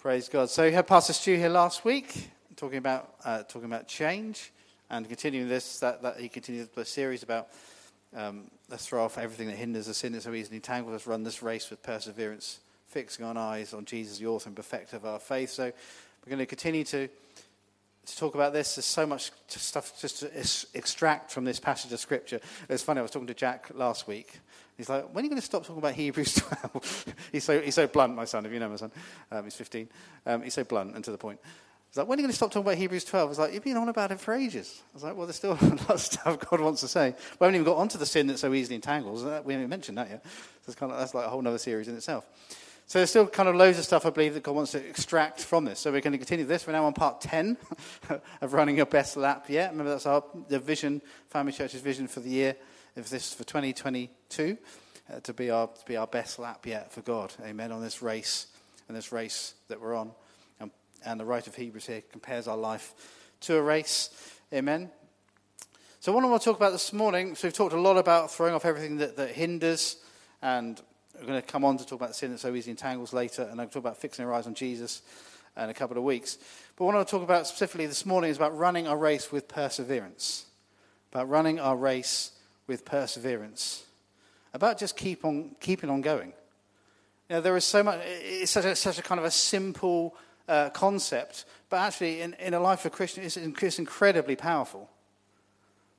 [0.00, 0.48] Praise God.
[0.48, 4.50] So we had Pastor Stu here last week talking about uh, talking about change
[4.88, 5.78] and continuing this.
[5.80, 7.48] That, that he continued the series about
[8.16, 11.06] um, let's throw off everything that hinders us in it so easily entangles us.
[11.06, 15.04] Run this race with perseverance, fixing our eyes on Jesus, the author and perfecter of
[15.04, 15.50] our faith.
[15.50, 17.06] So we're going to continue to
[18.10, 18.74] to talk about this.
[18.74, 20.30] There's so much stuff just to
[20.74, 22.40] extract from this passage of scripture.
[22.68, 23.00] It's funny.
[23.00, 24.38] I was talking to Jack last week.
[24.76, 27.74] He's like, "When are you going to stop talking about Hebrews 12?" he's so he's
[27.74, 28.46] so blunt, my son.
[28.46, 28.90] If you know my son,
[29.30, 29.88] um, he's 15.
[30.26, 31.38] Um, he's so blunt and to the point.
[31.90, 33.52] He's like, "When are you going to stop talking about Hebrews 12?" I was like,
[33.52, 35.90] "You've been on about it for ages." I was like, "Well, there's still a lot
[35.90, 37.14] of stuff God wants to say.
[37.38, 39.24] We haven't even got onto the sin that so easily entangles.
[39.44, 40.24] We haven't mentioned that yet.
[40.66, 42.26] So kind of that's like a whole other series in itself."
[42.90, 45.44] So there's still kind of loads of stuff I believe that God wants to extract
[45.44, 45.78] from this.
[45.78, 46.66] So we're going to continue this.
[46.66, 47.56] We're now on part 10
[48.40, 49.70] of running your best lap yet.
[49.70, 52.56] Remember that's our the vision, Family Church's vision for the year
[52.96, 54.58] of this for 2022
[55.08, 57.32] uh, to be our to be our best lap yet for God.
[57.44, 57.70] Amen.
[57.70, 58.48] On this race
[58.88, 60.10] and this race that we're on,
[60.58, 60.72] and,
[61.06, 62.92] and the writer of Hebrews here compares our life
[63.42, 64.10] to a race.
[64.52, 64.90] Amen.
[66.00, 67.36] So what I want to talk about this morning.
[67.36, 69.98] So we've talked a lot about throwing off everything that, that hinders
[70.42, 70.82] and
[71.20, 73.60] we're going to come on to talk about sin that so easily entangles later, and
[73.60, 75.02] I'll talk about fixing our eyes on Jesus
[75.56, 76.38] in a couple of weeks.
[76.76, 79.30] But what I want to talk about specifically this morning is about running our race
[79.30, 80.46] with perseverance.
[81.12, 82.32] About running our race
[82.66, 83.84] with perseverance.
[84.54, 86.32] About just keep on, keeping on going.
[87.28, 90.16] You know, there is so much, it's such a, such a kind of a simple
[90.48, 94.90] uh, concept, but actually, in, in a life of Christian, it's, it's incredibly powerful.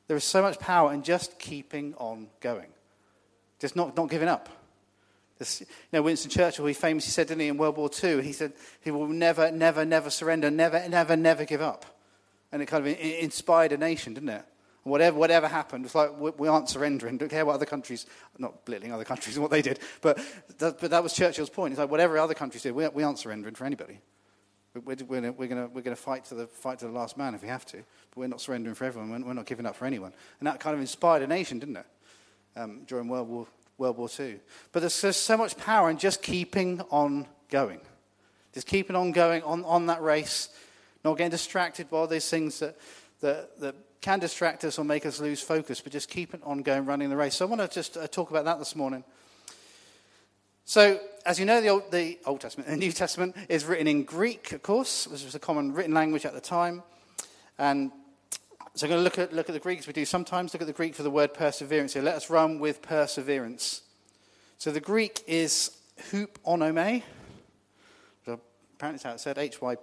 [0.08, 2.68] There is so much power in just keeping on going,
[3.60, 4.50] just not, not giving up.
[5.42, 8.32] This, you know, Winston Churchill, he famously said, didn't he, in World War II, he
[8.32, 11.84] said, he will never, never, never surrender, never, never, never give up.
[12.52, 14.46] And it kind of inspired a nation, didn't it?
[14.84, 17.18] Whatever, whatever happened, it's like we aren't surrendering.
[17.18, 18.06] Don't care what other countries,
[18.38, 20.20] not belittling other countries and what they did, but
[20.60, 21.72] that, but that was Churchill's point.
[21.72, 24.00] It's like whatever other countries did, we, we aren't surrendering for anybody.
[24.76, 27.48] We're, we're, we're going to fight to, the, fight to the last man if we
[27.48, 29.10] have to, but we're not surrendering for everyone.
[29.10, 30.14] We're, we're not giving up for anyone.
[30.40, 31.86] And that kind of inspired a nation, didn't it?
[32.56, 33.48] Um, during World War
[33.82, 34.40] World War II.
[34.72, 37.82] But there's, there's so much power in just keeping on going.
[38.54, 40.50] Just keeping on going on, on that race,
[41.04, 42.78] not getting distracted by all these things that,
[43.22, 46.86] that, that can distract us or make us lose focus, but just keeping on going,
[46.86, 47.36] running the race.
[47.36, 49.04] So I want to just uh, talk about that this morning.
[50.66, 54.04] So, as you know, the Old, the Old Testament, the New Testament is written in
[54.04, 56.84] Greek, of course, which was a common written language at the time.
[57.58, 57.92] And
[58.74, 60.54] so I'm going to look at, look at the Greek we do sometimes.
[60.54, 62.02] Look at the Greek for the word perseverance here.
[62.02, 63.82] Let us run with perseverance.
[64.58, 65.72] So the Greek is
[66.10, 67.04] hyponome.
[68.26, 68.40] So
[68.76, 69.74] apparently that's how it's said, H-Y-P-O-N-O-M-E.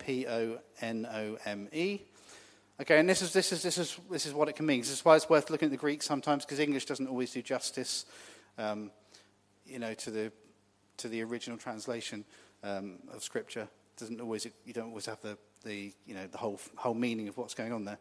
[2.81, 4.81] Okay, and this is, this, is, this, is, this is what it can mean.
[4.81, 7.43] This is why it's worth looking at the Greek sometimes, because English doesn't always do
[7.43, 8.07] justice,
[8.57, 8.91] um,
[9.67, 10.33] you know, to the,
[10.97, 12.25] to the original translation
[12.63, 13.69] um, of Scripture.
[13.99, 17.37] Doesn't always, you don't always have the, the, you know, the whole, whole meaning of
[17.37, 17.99] what's going on there.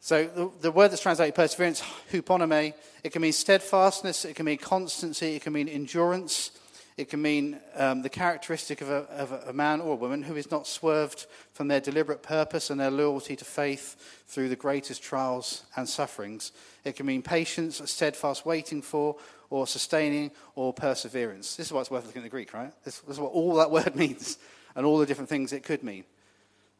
[0.00, 1.82] So the, the, word that's translated perseverance,
[2.12, 2.72] hyponome,
[3.02, 6.52] it can mean steadfastness, it can mean constancy, it can mean endurance,
[6.96, 10.36] it can mean um, the characteristic of, a, of a, man or a woman who
[10.36, 15.02] is not swerved from their deliberate purpose and their loyalty to faith through the greatest
[15.02, 16.52] trials and sufferings.
[16.84, 19.16] It can mean patience, steadfast waiting for,
[19.50, 21.56] or sustaining, or perseverance.
[21.56, 22.72] This is why it's worth looking at the Greek, right?
[22.84, 24.38] This, this is what all that word means
[24.74, 26.04] and all the different things it could mean.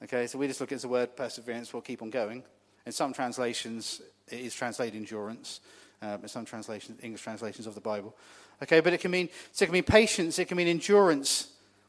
[0.03, 2.43] Okay, so we just look at the word perseverance, we'll keep on going.
[2.89, 5.61] In some translations, it is translated endurance.
[6.01, 8.17] Uh, in some translations, English translations of the Bible.
[8.63, 11.49] Okay, but it can mean so it can mean patience, it can mean endurance,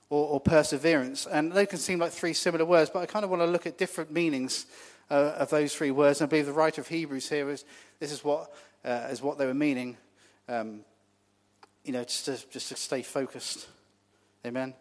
[0.10, 2.90] or, or perseverance, and they can seem like three similar words.
[2.90, 4.66] But I kind of want to look at different meanings
[5.10, 6.20] uh, of those three words.
[6.20, 7.64] And I believe the writer of Hebrews here is
[8.02, 9.96] this is what uh, is what they were meaning.
[10.50, 10.82] Um,
[11.86, 13.70] you know, just to, just to stay focused.
[14.46, 14.74] Amen.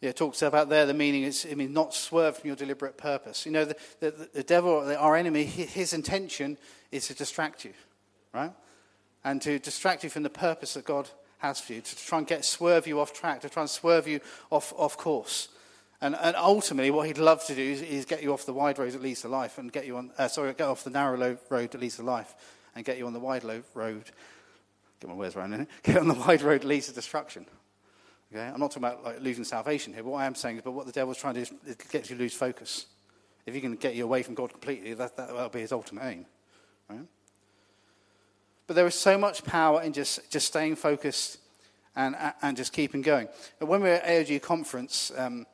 [0.00, 2.96] Yeah, it talks about there the meaning is, I mean, not swerve from your deliberate
[2.96, 3.44] purpose.
[3.44, 6.56] You know, the, the, the devil, our enemy, his intention
[6.90, 7.74] is to distract you,
[8.32, 8.52] right?
[9.24, 12.26] And to distract you from the purpose that God has for you, to try and
[12.26, 15.48] get swerve you off track, to try and swerve you off, off course.
[16.00, 18.78] And, and ultimately, what he'd love to do is, is, get you off the wide
[18.78, 21.36] road that leads to life and get you on, uh, sorry, get off the narrow
[21.50, 22.34] road that leads to life
[22.74, 24.04] and get you on the wide road,
[25.00, 27.44] get my words around get on the wide road that leads to destruction.
[28.32, 28.46] Okay?
[28.46, 30.72] I'm not talking about like, losing salvation here, but what I am saying is, but
[30.72, 32.86] what the devil's trying to do is get you to lose focus.
[33.46, 36.04] If he can get you away from God completely, that, that, will be his ultimate
[36.04, 36.26] aim.
[36.88, 37.06] Right?
[38.66, 41.38] But there is so much power in just, just staying focused
[41.96, 43.28] and, and just keeping going.
[43.58, 45.46] When we were at AOG conference, um,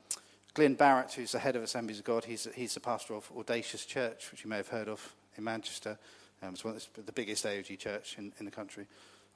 [0.52, 3.86] Glyn Barrett, who's the head of Assemblies of God, he's, he's the pastor of Audacious
[3.86, 5.98] Church, which you may have heard of in Manchester.
[6.42, 8.86] Um, it's, one, it's the biggest AOG church in, in the country.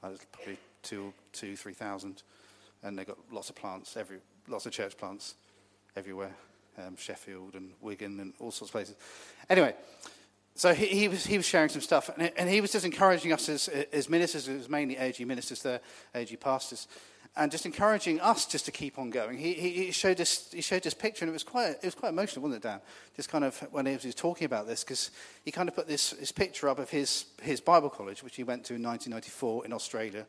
[0.03, 2.23] Uh, probably two, two, three thousand
[2.83, 4.17] and they've got lots of plants, every,
[4.47, 5.35] lots of church plants.
[5.95, 6.35] everywhere
[6.77, 8.95] um, Sheffield and Wigan and all sorts of places.
[9.49, 9.75] Anyway,
[10.55, 13.33] so he, he, was, he was sharing some stuff, and, and he was just encouraging
[13.33, 15.79] us as, as ministers, it was mainly AG ministers there,
[16.13, 16.87] AG pastors,
[17.37, 19.37] and just encouraging us just to keep on going.
[19.37, 22.09] He, he, showed this, he showed this picture, and it was quite, it was quite
[22.09, 22.81] emotional, wasn't it, Dan?
[23.15, 25.11] Just kind of when he was talking about this, because
[25.45, 28.43] he kind of put this, this picture up of his, his Bible college, which he
[28.43, 30.25] went to in 1994 in Australia.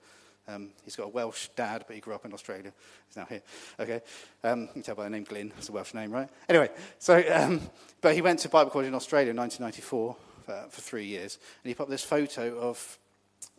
[0.48, 2.72] Um, he's got a Welsh dad, but he grew up in Australia.
[3.08, 3.42] He's now here.
[3.78, 4.00] Okay.
[4.42, 5.52] Um, you can tell by the name Glyn.
[5.58, 6.28] It's a Welsh name, right?
[6.48, 7.60] Anyway, so, um,
[8.00, 11.38] but he went to Bible college in Australia in 1994 for, for three years.
[11.62, 12.98] And he put up this photo of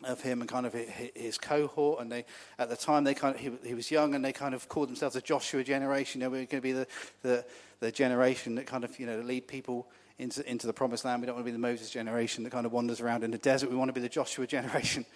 [0.02, 2.00] of him and kind of his cohort.
[2.00, 2.24] And they,
[2.58, 4.88] at the time, they kind of, he, he was young and they kind of called
[4.88, 6.20] themselves the Joshua generation.
[6.20, 6.86] You know, we're going to be the,
[7.22, 7.44] the,
[7.80, 9.86] the generation that kind of, you know, lead people
[10.18, 11.22] into, into the promised land.
[11.22, 13.38] We don't want to be the Moses generation that kind of wanders around in the
[13.38, 13.70] desert.
[13.70, 15.06] We want to be the Joshua generation.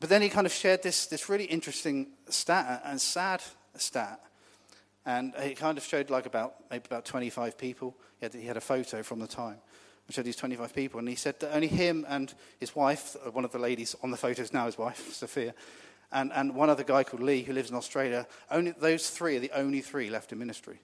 [0.00, 3.42] But then he kind of shared this, this really interesting stat and sad
[3.76, 4.20] stat.
[5.06, 7.96] And he kind of showed like about maybe about 25 people.
[8.18, 9.58] He had, he had a photo from the time
[10.06, 10.98] which showed these 25 people.
[10.98, 14.10] And he said that only him and his wife, uh, one of the ladies on
[14.10, 15.54] the photos now, his wife, Sophia,
[16.12, 19.40] and, and one other guy called Lee who lives in Australia, only, those three are
[19.40, 20.78] the only three left in ministry.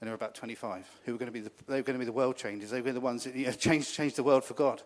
[0.00, 2.04] And there were about 25 who were going to be the, they were going to
[2.04, 2.70] be the world changers.
[2.70, 4.82] They were the ones that you know, change, change the world for God.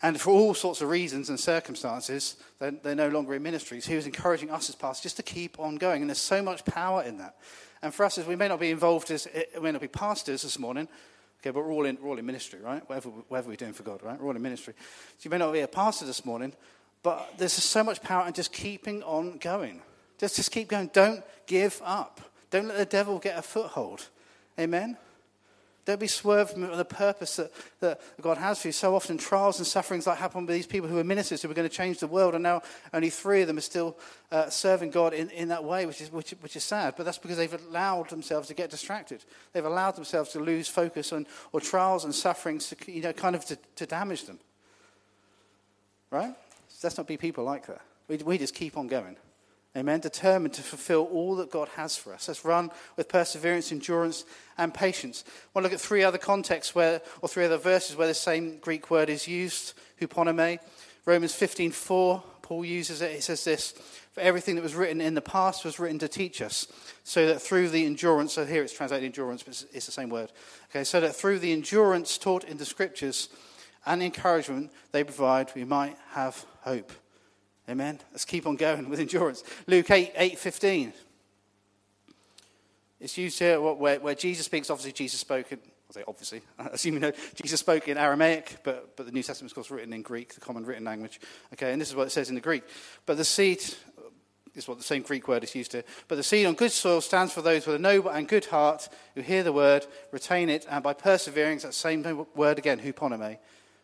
[0.00, 3.86] And for all sorts of reasons and circumstances, they're, they're no longer in ministries.
[3.86, 6.02] He was encouraging us as pastors just to keep on going.
[6.02, 7.36] And there's so much power in that.
[7.82, 9.88] And for us, as we may not be involved as, eh, we may not be
[9.88, 10.88] pastors this morning,
[11.40, 12.88] okay, but we're all in, we're all in ministry, right?
[12.88, 14.20] Whatever, whatever we're doing for God, right?
[14.20, 14.74] We're all in ministry.
[15.18, 16.52] So you may not be a pastor this morning,
[17.02, 19.82] but there's so much power in just keeping on going.
[20.18, 20.90] Just, just keep going.
[20.92, 22.20] Don't give up.
[22.50, 24.08] Don't let the devil get a foothold.
[24.58, 24.96] Amen?
[25.88, 27.50] Don't be swerved from the purpose that,
[27.80, 28.72] that God has for you.
[28.72, 31.54] So often, trials and sufferings like happen with these people who are ministers who are
[31.54, 32.60] going to change the world, and now
[32.92, 33.96] only three of them are still
[34.30, 36.92] uh, serving God in, in that way, which is, which, which is sad.
[36.94, 39.24] But that's because they've allowed themselves to get distracted.
[39.54, 43.34] They've allowed themselves to lose focus on or trials and sufferings, to, you know, kind
[43.34, 44.40] of to, to damage them.
[46.10, 46.34] Right?
[46.68, 47.80] So let's not be people like that.
[48.08, 49.16] We, we just keep on going.
[49.76, 50.00] Amen.
[50.00, 52.26] Determined to fulfill all that God has for us.
[52.26, 54.24] Let's run with perseverance, endurance,
[54.56, 55.24] and patience.
[55.26, 58.14] I want to look at three other contexts where, or three other verses where the
[58.14, 60.58] same Greek word is used, huponome.
[61.04, 63.12] Romans 15:4, Paul uses it.
[63.12, 63.72] He says this:
[64.12, 66.66] "For everything that was written in the past was written to teach us,
[67.04, 70.32] so that through the endurance, so here it's translated endurance, but it's the same word.
[70.70, 73.28] Okay, so that through the endurance taught in the scriptures
[73.86, 76.90] and the encouragement they provide, we might have hope."
[77.68, 78.00] Amen.
[78.12, 79.44] Let's keep on going with endurance.
[79.66, 80.92] Luke 8, 8 15.
[83.00, 84.70] It's used here where, where Jesus speaks.
[84.70, 88.56] Obviously, Jesus spoke in, I'll say obviously, I assume you know, Jesus spoke in Aramaic,
[88.64, 91.20] but, but the New Testament is, of course, written in Greek, the common written language.
[91.52, 92.64] Okay, and this is what it says in the Greek.
[93.04, 93.62] But the seed,
[94.54, 95.84] is what the same Greek word is used to.
[96.08, 98.88] But the seed on good soil stands for those with a noble and good heart
[99.14, 103.38] who hear the word, retain it, and by persevering, that same word again, huponome,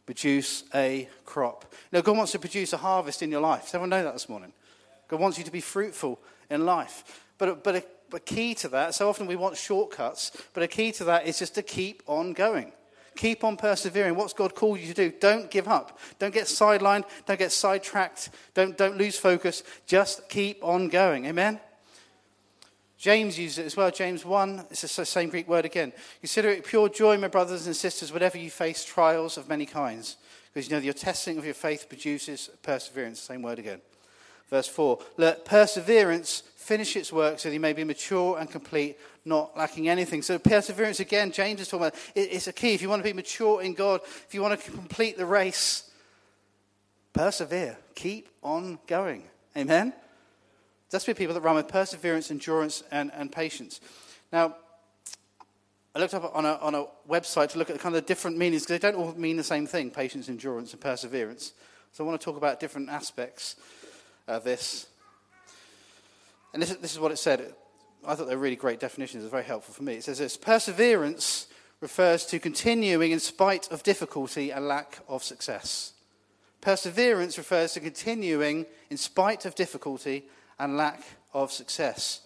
[0.07, 1.73] produce a crop.
[1.93, 3.63] Now, God wants to produce a harvest in your life.
[3.63, 4.53] Does everyone know that this morning?
[5.09, 6.19] God wants you to be fruitful
[6.51, 7.25] in life.
[7.39, 10.93] But, but a, a key to that, so often we want shortcuts, but a key
[10.93, 12.73] to that is just to keep on going.
[13.17, 14.17] Keep on persevering.
[14.17, 15.13] What's God called you to do?
[15.21, 15.99] Don't give up.
[16.19, 17.05] Don't get sidelined.
[17.27, 18.31] Don't get sidetracked.
[18.55, 19.63] Don't, don't lose focus.
[19.87, 21.27] Just keep on going.
[21.27, 21.61] Amen?
[23.05, 23.91] James uses it as well.
[23.91, 25.93] James 1, it's the same Greek word again.
[26.21, 30.17] Consider it pure joy, my brothers and sisters, whenever you face trials of many kinds.
[30.47, 33.21] Because you know that your testing of your faith produces perseverance.
[33.21, 33.83] Same word again.
[34.49, 38.97] Verse 4 Let perseverance finish its work so that you may be mature and complete,
[39.27, 40.23] not lacking anything.
[40.23, 42.73] So, perseverance again, James is talking about it's a key.
[42.73, 45.91] If you want to be mature in God, if you want to complete the race,
[47.13, 47.77] persevere.
[47.95, 49.25] Keep on going.
[49.55, 49.93] Amen?
[50.95, 53.81] That's be people that run with perseverance, endurance, and, and patience.
[54.33, 54.55] Now,
[55.93, 58.39] I looked up on a, on a website to look at the kind of different
[58.39, 61.53] meanings because they don't all mean the same thing patience, endurance, and perseverance.
[61.91, 63.57] So I want to talk about different aspects
[64.29, 64.87] of this.
[66.53, 67.53] And this, this is what it said.
[68.07, 69.25] I thought they were really great definitions.
[69.25, 69.95] It's very helpful for me.
[69.95, 71.49] It says this Perseverance
[71.81, 75.93] refers to continuing in spite of difficulty and lack of success.
[76.61, 80.27] Perseverance refers to continuing in spite of difficulty
[80.59, 82.21] and lack of success.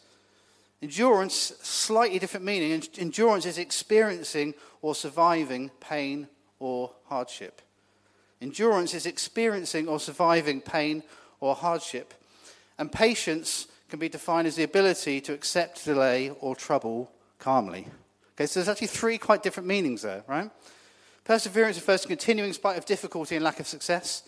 [0.80, 2.82] Endurance, slightly different meaning.
[2.98, 6.28] Endurance is experiencing or surviving pain
[6.60, 7.62] or hardship.
[8.40, 11.02] Endurance is experiencing or surviving pain
[11.40, 12.14] or hardship.
[12.78, 17.88] And patience can be defined as the ability to accept delay or trouble calmly.
[18.36, 20.50] Okay, so there's actually three quite different meanings there, right?
[21.24, 24.22] Perseverance refers to continuing in spite of difficulty and lack of success.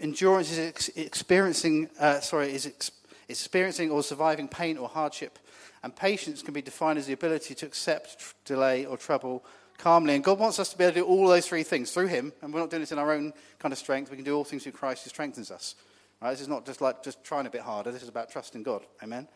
[0.00, 2.90] Endurance is ex- experiencing, uh, sorry, is ex-
[3.28, 5.38] experiencing or surviving pain or hardship.
[5.82, 9.44] And patience can be defined as the ability to accept tr- delay or trouble
[9.78, 10.14] calmly.
[10.14, 12.32] And God wants us to be able to do all those three things through Him.
[12.42, 14.10] And we're not doing this in our own kind of strength.
[14.10, 15.74] We can do all things through Christ who strengthens us.
[16.20, 16.30] Right?
[16.30, 17.92] This is not just like just trying a bit harder.
[17.92, 18.82] This is about trusting God.
[19.02, 19.28] Amen.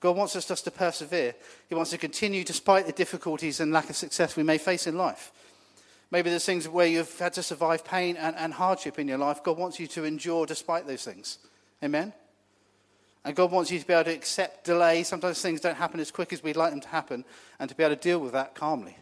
[0.00, 1.34] God wants us just to persevere.
[1.68, 4.96] He wants to continue despite the difficulties and lack of success we may face in
[4.96, 5.32] life.
[6.10, 9.44] Maybe there's things where you've had to survive pain and, and hardship in your life.
[9.44, 11.38] God wants you to endure despite those things.
[11.82, 12.12] Amen?
[13.24, 15.02] And God wants you to be able to accept delay.
[15.02, 17.24] Sometimes things don't happen as quick as we'd like them to happen,
[17.58, 18.96] and to be able to deal with that calmly.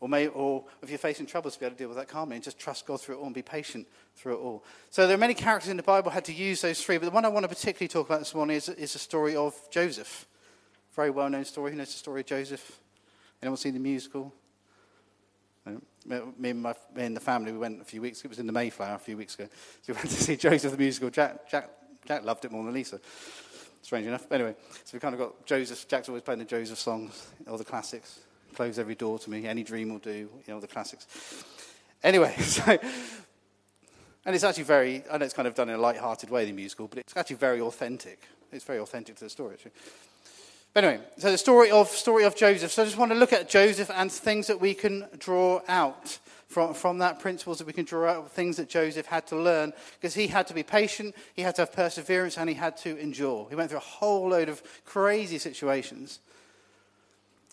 [0.00, 2.36] Or, may, or if you're facing troubles, to be able to deal with that calmly
[2.36, 4.64] and just trust God through it all and be patient through it all.
[4.90, 7.10] So there are many characters in the Bible had to use those three, but the
[7.10, 10.26] one I want to particularly talk about this morning is, is the story of Joseph.
[10.94, 11.70] Very well known story.
[11.70, 12.80] Who knows the story of Joseph?
[13.40, 14.32] Anyone seen the musical?
[15.66, 18.38] Um, me and, my, me and the family, we went a few weeks, it was
[18.38, 19.48] in the Mayflower a few weeks ago.
[19.82, 21.10] So we went to see Joseph the musical.
[21.10, 21.70] Jack, Jack,
[22.06, 23.00] Jack loved it more than Lisa,
[23.82, 24.30] strange enough.
[24.30, 24.54] Anyway,
[24.84, 28.20] so we kind of got Joseph, Jack's always playing the Joseph songs, all the classics.
[28.54, 31.06] Close every door to me, any dream will do, you know, the classics.
[32.02, 32.78] Anyway, so,
[34.26, 36.52] and it's actually very, I know it's kind of done in a light-hearted way, the
[36.52, 38.22] musical, but it's actually very authentic.
[38.52, 39.72] It's very authentic to the story, actually.
[40.74, 42.72] But anyway, so the story of, story of Joseph.
[42.72, 46.18] So I just want to look at Joseph and things that we can draw out
[46.48, 49.72] from, from that, principles that we can draw out, things that Joseph had to learn,
[49.94, 52.98] because he had to be patient, he had to have perseverance, and he had to
[52.98, 53.46] endure.
[53.48, 56.18] He went through a whole load of crazy situations.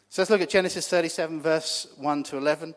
[0.09, 2.73] So let's look at Genesis 37, verse 1 to 11.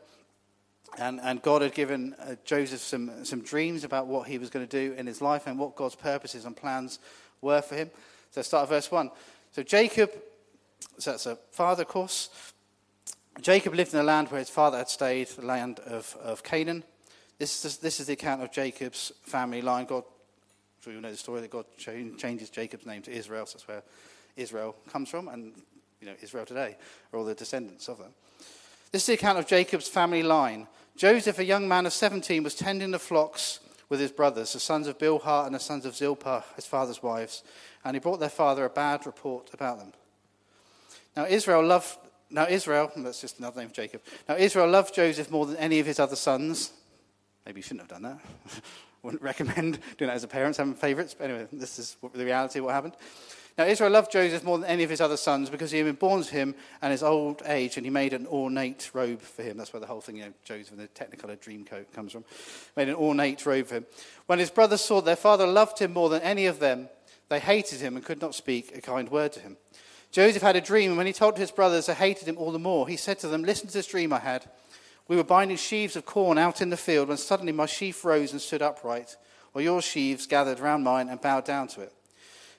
[0.98, 4.66] And, and God had given uh, Joseph some, some dreams about what he was going
[4.66, 6.98] to do in his life and what God's purposes and plans
[7.40, 7.90] were for him.
[8.30, 9.10] So start at verse 1.
[9.52, 10.12] So Jacob
[10.98, 12.30] so that's a father course.
[13.40, 16.84] Jacob lived in the land where his father had stayed, the land of, of Canaan.
[17.38, 19.86] This is, this is the account of Jacob's family line.
[19.86, 20.04] God,
[20.80, 23.46] so you know the story that God changes Jacob's name to Israel.
[23.46, 23.82] So that's where
[24.36, 25.52] Israel comes from, and
[26.00, 26.76] you know Israel today
[27.12, 28.12] are all the descendants of them.
[28.92, 30.68] This is the account of Jacob's family line.
[30.96, 34.86] Joseph, a young man of 17, was tending the flocks with his brothers, the sons
[34.86, 37.42] of Bilhah and the sons of Zilpah, his father's wives,
[37.84, 39.92] and he brought their father a bad report about them.
[41.16, 41.98] Now Israel loved
[42.30, 44.02] now Israel, that's just another name for Jacob.
[44.28, 46.72] Now Israel loved Joseph more than any of his other sons.
[47.46, 48.20] Maybe you shouldn't have done that.
[49.02, 51.14] Wouldn't recommend doing that as a parent, having favourites.
[51.14, 52.94] But anyway, this is the reality of what happened.
[53.56, 55.94] Now Israel loved Joseph more than any of his other sons because he had been
[55.94, 59.56] born to him and his old age, and he made an ornate robe for him.
[59.56, 62.24] That's where the whole thing, you know, Joseph and the Technicolor dream coat comes from.
[62.76, 63.86] Made an ornate robe for him.
[64.26, 66.88] When his brothers saw their father loved him more than any of them,
[67.28, 69.56] they hated him and could not speak a kind word to him.
[70.14, 72.58] Joseph had a dream, and when he told his brothers, they hated him all the
[72.60, 72.86] more.
[72.86, 74.44] He said to them, Listen to this dream I had.
[75.08, 78.30] We were binding sheaves of corn out in the field when suddenly my sheaf rose
[78.30, 79.16] and stood upright,
[79.50, 81.92] while your sheaves gathered round mine and bowed down to it.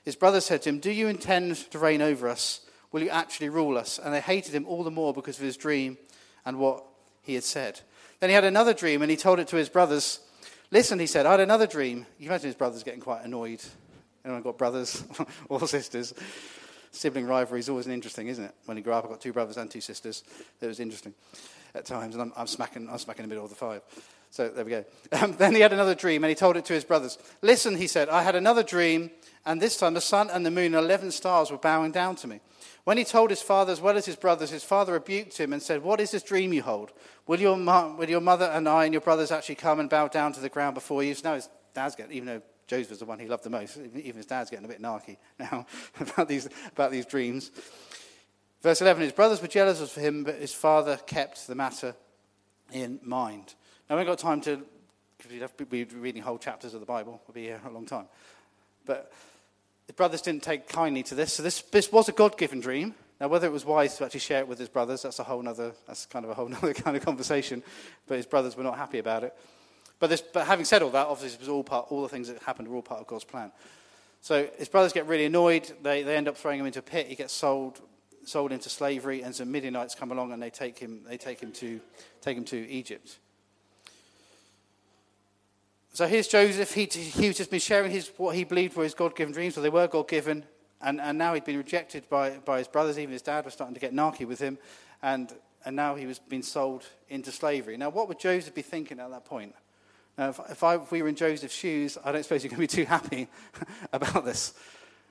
[0.04, 2.60] His brothers said to him, Do you intend to reign over us?
[2.92, 3.98] Will you actually rule us?
[3.98, 5.96] And they hated him all the more because of his dream
[6.44, 6.84] and what
[7.22, 7.80] he had said.
[8.20, 10.20] Then he had another dream, and he told it to his brothers.
[10.70, 12.04] Listen, he said, I had another dream.
[12.18, 13.62] You imagine his brothers getting quite annoyed.
[14.26, 15.02] Anyone got brothers
[15.48, 16.12] or sisters?
[16.96, 18.54] Sibling rivalry is always an interesting, isn't it?
[18.64, 20.24] When you grow up, I've got two brothers and two sisters.
[20.60, 21.14] It was interesting
[21.74, 23.82] at times, and I'm, I'm smacking, I'm smacking in the middle of the five.
[24.30, 24.84] So there we go.
[25.12, 27.18] Um, then he had another dream, and he told it to his brothers.
[27.42, 29.10] Listen, he said, I had another dream,
[29.44, 32.26] and this time the sun and the moon and 11 stars were bowing down to
[32.26, 32.40] me.
[32.84, 35.62] When he told his father as well as his brothers, his father rebuked him and
[35.62, 36.92] said, What is this dream you hold?
[37.26, 40.32] Will your, will your mother and I and your brothers actually come and bow down
[40.34, 41.14] to the ground before you?
[41.14, 43.76] So now his dad's getting, even though Joseph was the one he loved the most.
[43.76, 45.66] Even his dad's getting a bit narky now
[46.00, 47.50] about these, about these dreams.
[48.62, 51.94] Verse 11 His brothers were jealous of him, but his father kept the matter
[52.72, 53.54] in mind.
[53.88, 54.64] Now, we haven't got time to,
[55.16, 57.20] because we'd have to be reading whole chapters of the Bible.
[57.26, 58.06] We'll be here a long time.
[58.84, 59.12] But
[59.86, 61.34] his brothers didn't take kindly to this.
[61.34, 62.94] So, this, this was a God given dream.
[63.20, 65.46] Now, whether it was wise to actually share it with his brothers, that's a whole
[65.48, 67.62] other, that's kind of a whole other kind of conversation.
[68.06, 69.34] But his brothers were not happy about it.
[69.98, 72.42] But, this, but having said all that, obviously, was all, part, all the things that
[72.42, 73.50] happened were all part of God's plan.
[74.20, 75.70] So his brothers get really annoyed.
[75.82, 77.06] They, they end up throwing him into a pit.
[77.06, 77.80] He gets sold,
[78.24, 81.52] sold into slavery, and some Midianites come along and they take him, they take him,
[81.52, 81.80] to,
[82.20, 83.18] take him to Egypt.
[85.92, 86.74] So here's Joseph.
[86.74, 89.62] He, he's just been sharing his, what he believed were his God given dreams, or
[89.62, 90.44] they were God given.
[90.82, 92.98] And, and now he'd been rejected by, by his brothers.
[92.98, 94.58] Even his dad was starting to get narky with him.
[95.02, 95.32] And,
[95.64, 97.78] and now he was being sold into slavery.
[97.78, 99.54] Now, what would Joseph be thinking at that point?
[100.18, 102.66] Now, if, if, I, if we were in Joseph's shoes, I don't suppose you're going
[102.66, 103.28] to be too happy
[103.92, 104.54] about this,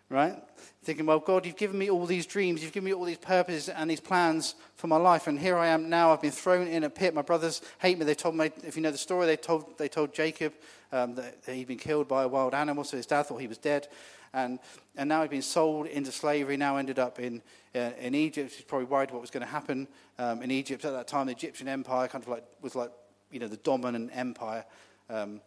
[0.10, 0.36] right?
[0.84, 3.70] Thinking, well, God, you've given me all these dreams, you've given me all these purposes
[3.70, 6.12] and these plans for my life, and here I am now.
[6.12, 7.14] I've been thrown in a pit.
[7.14, 8.06] My brothers hate me.
[8.06, 10.54] They told me, if you know the story, they told, they told Jacob
[10.92, 13.58] um, that he'd been killed by a wild animal, so his dad thought he was
[13.58, 13.88] dead.
[14.34, 14.60] And,
[14.98, 17.42] and now he'd been sold into slavery, now ended up in,
[17.74, 18.54] uh, in Egypt.
[18.54, 19.88] He's probably worried what was going to happen
[20.20, 20.84] um, in Egypt.
[20.84, 22.92] At that time, the Egyptian empire kind of like, was like,
[23.32, 24.66] you know, the dominant empire.
[25.10, 25.42] Um,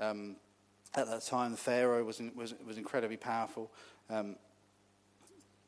[0.00, 0.36] um,
[0.94, 3.70] at that time, Pharaoh was, was, was incredibly powerful.
[4.08, 4.36] Um,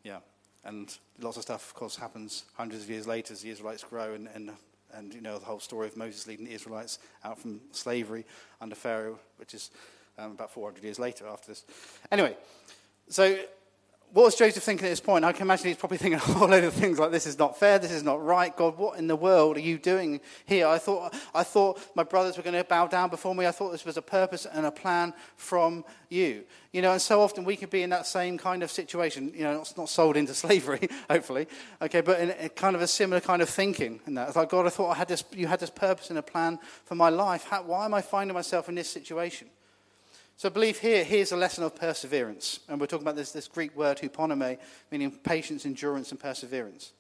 [0.03, 0.19] yeah,
[0.65, 4.15] and lots of stuff, of course, happens hundreds of years later as the Israelites grow
[4.15, 4.51] and, and
[4.95, 8.25] and you know the whole story of Moses leading the Israelites out from slavery
[8.61, 9.71] under Pharaoh, which is
[10.19, 11.65] um, about 400 years later after this.
[12.11, 12.37] Anyway,
[13.09, 13.39] so
[14.13, 15.25] what was Joseph thinking at this point?
[15.25, 17.59] I can imagine he's probably thinking a whole load of things like, this is not
[17.59, 18.57] fair, this is not right.
[18.57, 20.67] God, what in the world are you doing here?
[20.67, 23.47] I thought, I thought my brothers were going to bow down before me.
[23.47, 26.45] I thought this was a purpose and a plan from you.
[26.73, 29.45] You know, and so often we could be in that same kind of situation, you
[29.45, 31.47] know, not, not sold into slavery, hopefully,
[31.81, 34.01] okay, but in, in kind of a similar kind of thinking.
[34.07, 34.29] And that.
[34.29, 36.59] It's like, God, I thought I had this, you had this purpose and a plan
[36.85, 37.45] for my life.
[37.45, 39.49] How, why am I finding myself in this situation?
[40.41, 42.61] So I believe here, here's a lesson of perseverance.
[42.67, 44.57] And we're talking about this, this Greek word huponome,
[44.91, 46.93] meaning patience, endurance, and perseverance.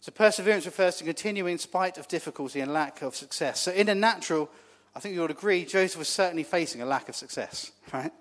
[0.00, 3.60] So perseverance refers to continuing in spite of difficulty and lack of success.
[3.60, 4.48] So in a natural,
[4.94, 8.12] I think you would agree, Joseph was certainly facing a lack of success, right?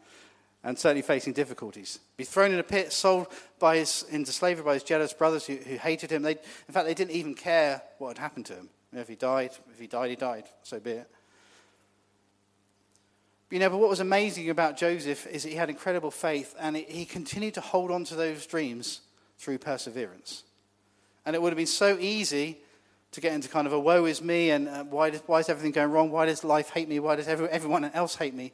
[0.62, 2.00] And certainly facing difficulties.
[2.18, 3.28] Be thrown in a pit, sold
[3.60, 6.22] by his, into slavery by his jealous brothers who, who hated him.
[6.22, 8.70] They, in fact, they didn't even care what had happened to him.
[8.92, 10.44] If he died, if he died, he died.
[10.64, 11.10] So be it.
[13.52, 16.75] You know, but what was amazing about Joseph is that he had incredible faith and
[16.75, 19.02] he continued to hold on to those dreams
[19.38, 20.44] through perseverance.
[21.25, 22.58] And it would have been so easy
[23.12, 25.48] to get into kind of a woe is me and uh, why, does, why is
[25.48, 26.12] everything going wrong?
[26.12, 27.00] Why does life hate me?
[27.00, 28.52] Why does every, everyone else hate me?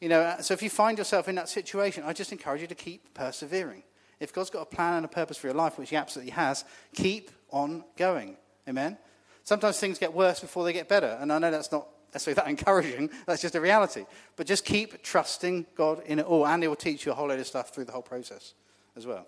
[0.00, 2.66] You know, uh, so if you find yourself in that situation, I just encourage you
[2.66, 3.82] to keep persevering.
[4.20, 6.64] If God's got a plan and a purpose for your life, which He absolutely has,
[6.94, 8.36] keep on going.
[8.68, 8.98] Amen?
[9.44, 11.16] Sometimes things get worse before they get better.
[11.20, 13.10] And I know that's not necessarily that encouraging.
[13.26, 14.06] That's just a reality.
[14.36, 17.28] But just keep trusting God in it all, and He will teach you a whole
[17.28, 18.54] load of stuff through the whole process
[18.96, 19.26] as well.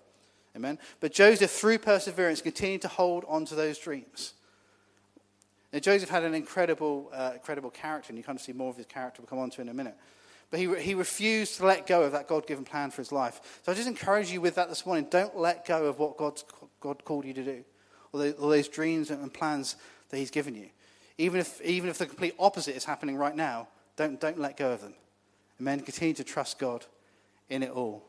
[0.55, 0.79] Amen.
[0.99, 4.33] But Joseph, through perseverance, continued to hold on to those dreams.
[5.71, 8.75] Now, Joseph had an incredible, uh, incredible character, and you kind of see more of
[8.75, 9.21] his character.
[9.21, 9.95] We'll come on to in a minute.
[10.49, 13.61] But he, he refused to let go of that God given plan for his life.
[13.63, 15.07] So I just encourage you with that this morning.
[15.09, 16.43] Don't let go of what God's,
[16.81, 17.63] God called you to do,
[18.11, 19.77] or, the, or those dreams and plans
[20.09, 20.67] that He's given you.
[21.21, 24.71] Even if, even if the complete opposite is happening right now, don't, don't let go
[24.71, 24.95] of them.
[25.59, 25.81] Amen.
[25.81, 26.83] Continue to trust God
[27.47, 28.03] in it all.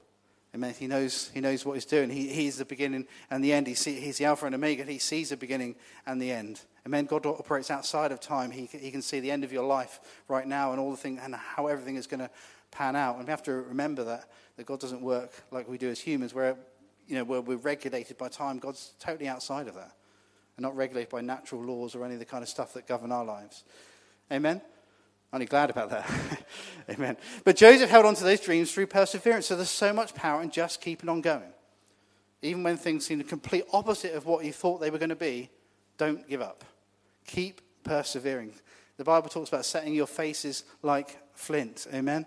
[0.54, 0.72] Amen.
[0.78, 2.08] He knows, he knows what he's doing.
[2.08, 3.66] He, he's the beginning and the end.
[3.66, 4.84] He see, he's the Alpha and Omega.
[4.84, 6.62] He sees the beginning and the end.
[6.86, 7.04] Amen.
[7.04, 8.50] God operates outside of time.
[8.50, 11.18] He, he can see the end of your life right now and all the thing
[11.18, 12.30] and how everything is going to
[12.70, 13.16] pan out.
[13.16, 16.32] And we have to remember that, that God doesn't work like we do as humans,
[16.32, 16.56] where,
[17.06, 18.58] you know, where we're regulated by time.
[18.58, 19.92] God's totally outside of that
[20.62, 23.24] not regulated by natural laws or any of the kind of stuff that govern our
[23.24, 23.64] lives.
[24.30, 24.62] Amen?
[25.38, 26.10] You glad about that?
[26.90, 27.16] Amen.
[27.44, 29.46] But Joseph held on to those dreams through perseverance.
[29.46, 31.52] So there's so much power in just keeping on going.
[32.42, 35.16] Even when things seem the complete opposite of what you thought they were going to
[35.16, 35.48] be,
[35.96, 36.64] don't give up.
[37.26, 38.52] Keep persevering.
[38.98, 41.86] The Bible talks about setting your faces like flint.
[41.94, 42.26] Amen.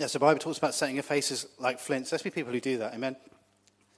[0.00, 2.10] Yes, the Bible talks about setting your faces like flints.
[2.10, 2.94] Let's be people who do that.
[2.94, 3.16] Amen.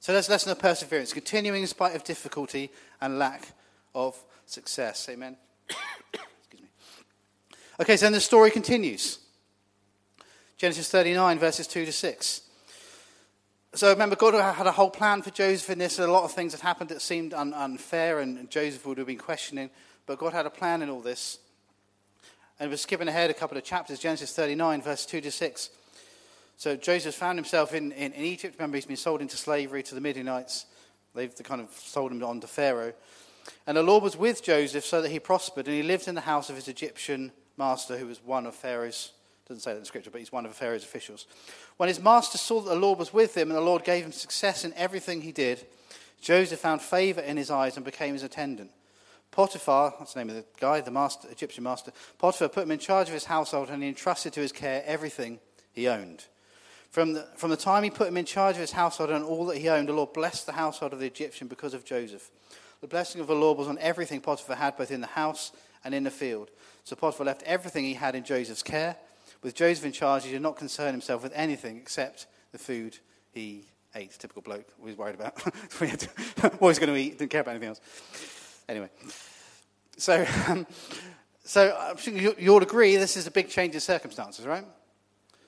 [0.00, 3.52] So that's a lesson of perseverance, continuing in spite of difficulty and lack
[3.94, 5.08] of success.
[5.08, 5.36] Amen.
[5.70, 6.68] Excuse me.
[7.78, 9.20] Okay, so then the story continues.
[10.56, 12.40] Genesis 39, verses 2 to 6.
[13.74, 16.00] So remember, God had a whole plan for Joseph in this.
[16.00, 19.18] A lot of things had happened that seemed un- unfair, and Joseph would have been
[19.18, 19.70] questioning.
[20.06, 21.38] But God had a plan in all this.
[22.58, 24.00] And we're skipping ahead a couple of chapters.
[24.00, 25.70] Genesis 39, verse 2 to 6.
[26.62, 28.54] So Joseph found himself in, in, in, Egypt.
[28.56, 30.66] Remember, he's been sold into slavery to the Midianites.
[31.12, 32.92] They've kind of sold him on to Pharaoh.
[33.66, 36.20] And the Lord was with Joseph so that he prospered, and he lived in the
[36.20, 39.10] house of his Egyptian master, who was one of Pharaoh's,
[39.48, 41.26] doesn't say that in the Scripture, but he's one of Pharaoh's officials.
[41.78, 44.12] When his master saw that the Lord was with him, and the Lord gave him
[44.12, 45.66] success in everything he did,
[46.20, 48.70] Joseph found favor in his eyes and became his attendant.
[49.32, 52.78] Potiphar, that's the name of the guy, the master, Egyptian master, Potiphar put him in
[52.78, 55.40] charge of his household, and he entrusted to his care everything
[55.72, 56.26] he owned.
[56.92, 59.46] From the, from the time he put him in charge of his household and all
[59.46, 62.30] that he owned, the Lord blessed the household of the Egyptian because of Joseph.
[62.82, 65.52] The blessing of the Lord was on everything Potiphar had, both in the house
[65.84, 66.50] and in the field.
[66.84, 68.96] So Potiphar left everything he had in Joseph's care.
[69.42, 72.98] With Joseph in charge, he did not concern himself with anything except the food
[73.32, 74.12] he ate.
[74.18, 75.40] Typical bloke, always worried about
[76.60, 77.80] what he's going to eat, didn't care about anything else.
[78.68, 78.90] Anyway,
[79.96, 80.66] so, um,
[81.42, 81.94] so
[82.38, 84.66] you'll agree this is a big change in circumstances, right?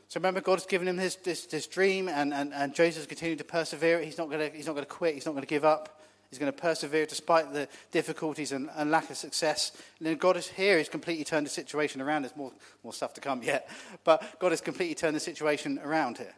[0.08, 3.38] So remember, God has given him this, this, this dream, and, and, and Joseph's continuing
[3.38, 4.00] to persevere.
[4.00, 5.14] He's not going to he's not going to quit.
[5.14, 6.02] He's not going to give up.
[6.30, 9.70] He's going to persevere despite the difficulties and, and lack of success.
[9.98, 10.78] And then God is here.
[10.78, 12.22] He's completely turned the situation around.
[12.22, 13.68] There's more, more stuff to come yet.
[14.02, 16.34] But God has completely turned the situation around here.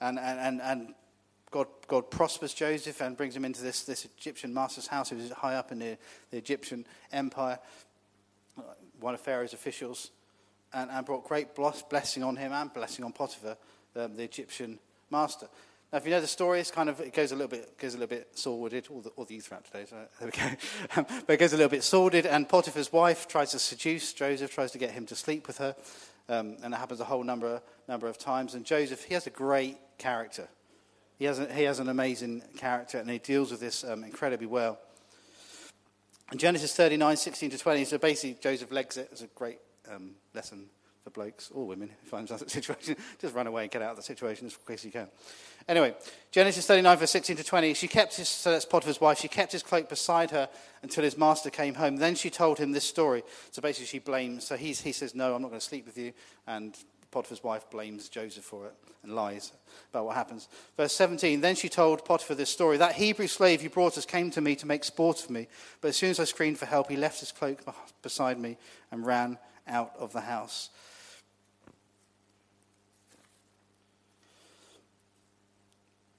[0.00, 0.94] And, and, and, and
[1.50, 5.30] God, God prospers Joseph and brings him into this, this Egyptian master's house who is
[5.32, 5.98] high up in the,
[6.30, 7.58] the Egyptian empire,
[9.00, 10.10] one of Pharaoh's officials,
[10.74, 13.56] and, and brought great blessing on him and blessing on Potiphar,
[13.96, 14.78] um, the Egyptian
[15.10, 15.48] master.
[15.92, 17.94] Now, if you know the story, it's kind of, it goes a little bit, goes
[17.94, 18.86] a little bit sordid.
[18.88, 20.56] All the, all the youth today, so there we go.
[20.96, 24.54] Um, but it goes a little bit sordid, and Potiphar's wife tries to seduce Joseph,
[24.54, 25.76] tries to get him to sleep with her,
[26.30, 28.54] um, and it happens a whole number, number of times.
[28.54, 30.48] And Joseph, he has a great character.
[31.18, 34.46] He has, a, he has an amazing character, and he deals with this um, incredibly
[34.46, 34.78] well.
[36.32, 39.58] In Genesis 39, 16 to 20, so basically Joseph legs it as a great
[39.90, 40.66] um, lesson
[41.02, 42.96] for blokes or women who find themselves in that situation.
[43.20, 45.08] Just run away and get out of the situation as quick as you can.
[45.68, 45.94] Anyway,
[46.30, 47.74] Genesis 39, verse 16 to 20.
[47.74, 50.48] She kept his, so that's Potiphar's wife, she kept his cloak beside her
[50.82, 51.96] until his master came home.
[51.96, 53.22] Then she told him this story.
[53.50, 55.98] So basically, she blames, so he's, he says, No, I'm not going to sleep with
[55.98, 56.12] you.
[56.46, 56.76] And
[57.10, 59.52] Potiphar's wife blames Joseph for it and lies
[59.90, 60.48] about what happens.
[60.76, 64.30] Verse 17 Then she told Potiphar this story That Hebrew slave you brought us came
[64.32, 65.48] to me to make sport of me.
[65.80, 67.60] But as soon as I screamed for help, he left his cloak
[68.02, 68.56] beside me
[68.90, 70.70] and ran out of the house.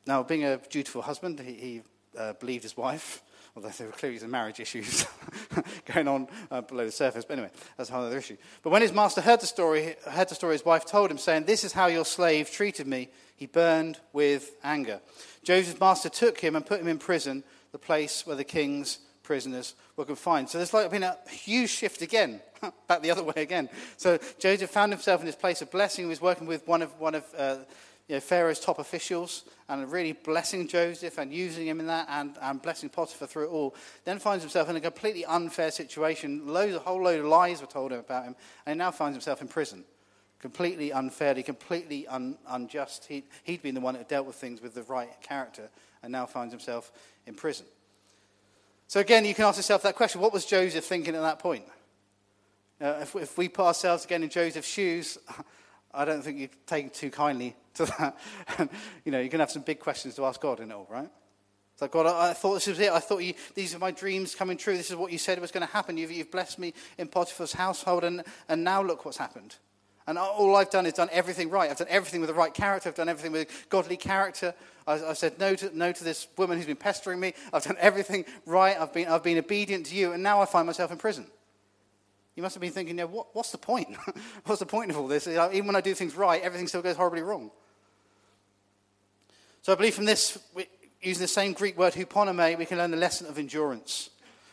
[0.06, 1.82] Now, being a dutiful husband, he, he
[2.18, 3.24] uh, believed his wife,
[3.56, 5.06] although there were clearly some marriage issues
[5.94, 7.24] going on uh, below the surface.
[7.24, 8.38] But anyway, that's another issue.
[8.64, 11.46] But when his master heard the story, heard the story, his wife told him, saying,
[11.46, 15.02] "This is how your slave treated me." He burned with anger.
[15.44, 19.76] Joseph's master took him and put him in prison, the place where the king's prisoners
[19.96, 20.50] were confined.
[20.50, 22.42] So there's like been a huge shift again,
[22.88, 23.70] back the other way again.
[23.98, 26.06] So Joseph found himself in this place of blessing.
[26.06, 27.58] He was working with one of one of uh,
[28.08, 32.36] you know, Pharaoh's top officials and really blessing Joseph and using him in that and,
[32.42, 36.46] and blessing Potiphar through it all, then finds himself in a completely unfair situation.
[36.48, 39.42] Loads, a whole load of lies were told about him, and he now finds himself
[39.42, 39.86] in prison.
[40.40, 43.06] Completely unfairly, completely un, unjust.
[43.06, 45.70] He, he'd been the one that dealt with things with the right character
[46.04, 46.92] and now finds himself
[47.26, 47.66] in prison.
[48.88, 51.64] So, again, you can ask yourself that question what was Joseph thinking at that point?
[52.84, 55.18] Uh, if, if we put ourselves again in Joseph's shoes,
[55.94, 58.18] I don't think you'd take too kindly to that.
[59.06, 60.88] You know, you're going to have some big questions to ask God in it all,
[60.90, 61.10] right?
[61.72, 62.92] It's like, God, I, I thought this was it.
[62.92, 64.76] I thought you, these are my dreams coming true.
[64.76, 65.98] This is what you said was going to happen.
[65.98, 69.56] You've, you've blessed me in Potiphar's household, and, and now look what's happened.
[70.06, 71.72] And all I've done is done everything right.
[71.72, 72.90] I've done everything with the right character.
[72.90, 74.54] I've done everything with godly character.
[74.86, 77.34] I, have said no to, no to this woman who's been pestering me.
[77.54, 78.78] I've done everything right.
[78.78, 81.28] I've been, I've been obedient to you, and now I find myself in prison.
[82.36, 83.96] You must have been thinking, yeah, what, what's the point?
[84.46, 85.28] what's the point of all this?
[85.28, 87.52] Even when I do things right, everything still goes horribly wrong.
[89.62, 90.38] So I believe from this,
[91.02, 94.10] using the same Greek word huponome, we can learn the lesson of endurance.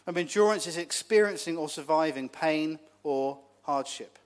[0.06, 4.18] And endurance is experiencing or surviving pain or hardship.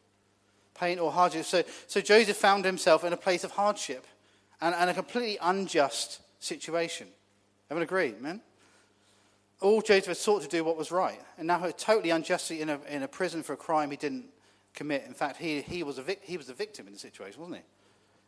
[0.78, 1.44] Pain or hardship.
[1.44, 4.04] So, so Joseph found himself in a place of hardship
[4.60, 7.06] and, and a completely unjust situation.
[7.70, 8.40] Everyone agree, man?
[9.64, 12.78] All Joseph had sought to do what was right, and now totally unjustly in a,
[12.88, 14.26] in a prison for a crime he didn't
[14.74, 15.04] commit.
[15.06, 17.64] In fact, he, he, was a vic, he was victim in the situation, wasn't he?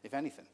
[0.05, 0.47] If anything.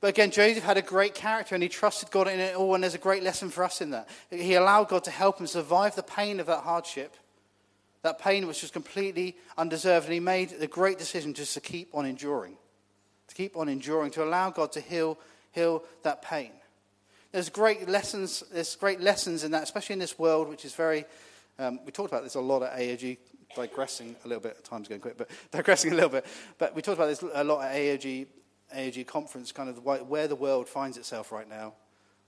[0.00, 2.82] But again, Joseph had a great character and he trusted God in it all, and
[2.82, 4.08] there's a great lesson for us in that.
[4.30, 7.14] He allowed God to help him survive the pain of that hardship,
[8.02, 11.94] that pain which was completely undeserved, and he made the great decision just to keep
[11.94, 12.56] on enduring,
[13.28, 15.18] to keep on enduring, to allow God to heal,
[15.52, 16.52] heal that pain.
[17.32, 18.42] There's great lessons.
[18.52, 21.04] There's great lessons in that, especially in this world, which is very.
[21.58, 23.18] Um, we talked about this a lot at AOG,
[23.54, 24.64] digressing a little bit.
[24.64, 26.26] Time's going quick, but digressing a little bit.
[26.58, 28.26] But we talked about this a lot at AOG,
[28.74, 31.74] AOG conference, kind of where the world finds itself right now,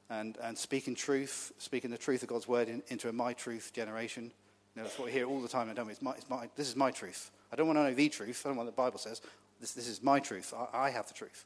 [0.09, 3.73] and and speaking truth, speaking the truth of God's word in, into a my truth
[3.73, 4.31] generation.
[4.75, 5.93] You know, that's what we hear all the time, don't we?
[5.93, 7.31] It's my, it's my, this is my truth.
[7.53, 8.43] I don't want to know the truth.
[8.45, 9.21] I don't want what the Bible says.
[9.61, 10.55] This, this is my truth.
[10.57, 11.45] I, I have the truth.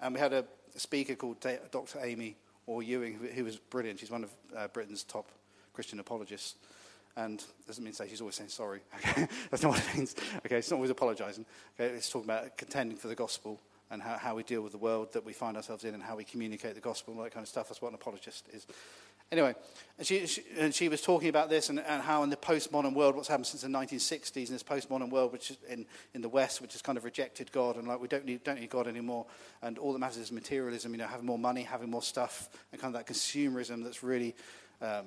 [0.00, 0.44] And we had a
[0.76, 1.98] speaker called Dr.
[2.00, 2.36] Amy
[2.68, 3.98] Orr-Ewing, who, was brilliant.
[3.98, 5.30] She's one of uh, Britain's top
[5.72, 6.56] Christian apologists.
[7.16, 8.80] And doesn't mean to say she's always saying sorry.
[8.96, 9.26] Okay?
[9.50, 10.14] That's not what it means.
[10.46, 11.46] Okay, it's not always apologizing.
[11.80, 13.58] Okay, it's talking about contending for the gospel
[13.90, 16.14] and how, how we deal with the world that we find ourselves in and how
[16.14, 17.68] we communicate the gospel and all that kind of stuff.
[17.68, 18.66] That's what an apologist is.
[19.30, 19.54] Anyway,
[19.98, 22.94] and she, she, and she was talking about this and, and, how in the postmodern
[22.94, 26.28] world, what's happened since the 1960s, in this postmodern world, which is in, in the
[26.28, 28.86] West, which has kind of rejected God and like we don't need, don't need God
[28.86, 29.26] anymore,
[29.60, 32.80] and all that matters is materialism, you know, having more money, having more stuff, and
[32.80, 34.34] kind of that consumerism that's really
[34.80, 35.04] um,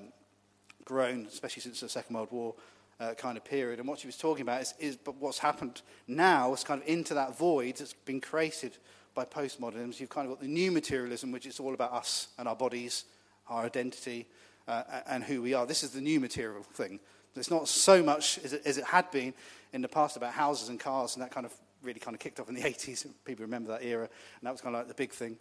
[0.86, 2.54] grown, especially since the Second World War.
[3.00, 5.82] Uh, kind of period, and what she was talking about is, is but what's happened
[6.08, 8.78] now is kind of into that void that's been created
[9.16, 10.00] by postmodernism.
[10.00, 13.06] You've kind of got the new materialism, which is all about us and our bodies
[13.52, 14.28] our identity,
[14.68, 15.66] uh, and who we are.
[15.66, 17.00] This is the new material thing.
[17.36, 19.34] It's not so much as it, as it had been
[19.74, 22.40] in the past about houses and cars, and that kind of really kind of kicked
[22.40, 23.06] off in the 80s.
[23.26, 25.38] People remember that era, and that was kind of like the big thing.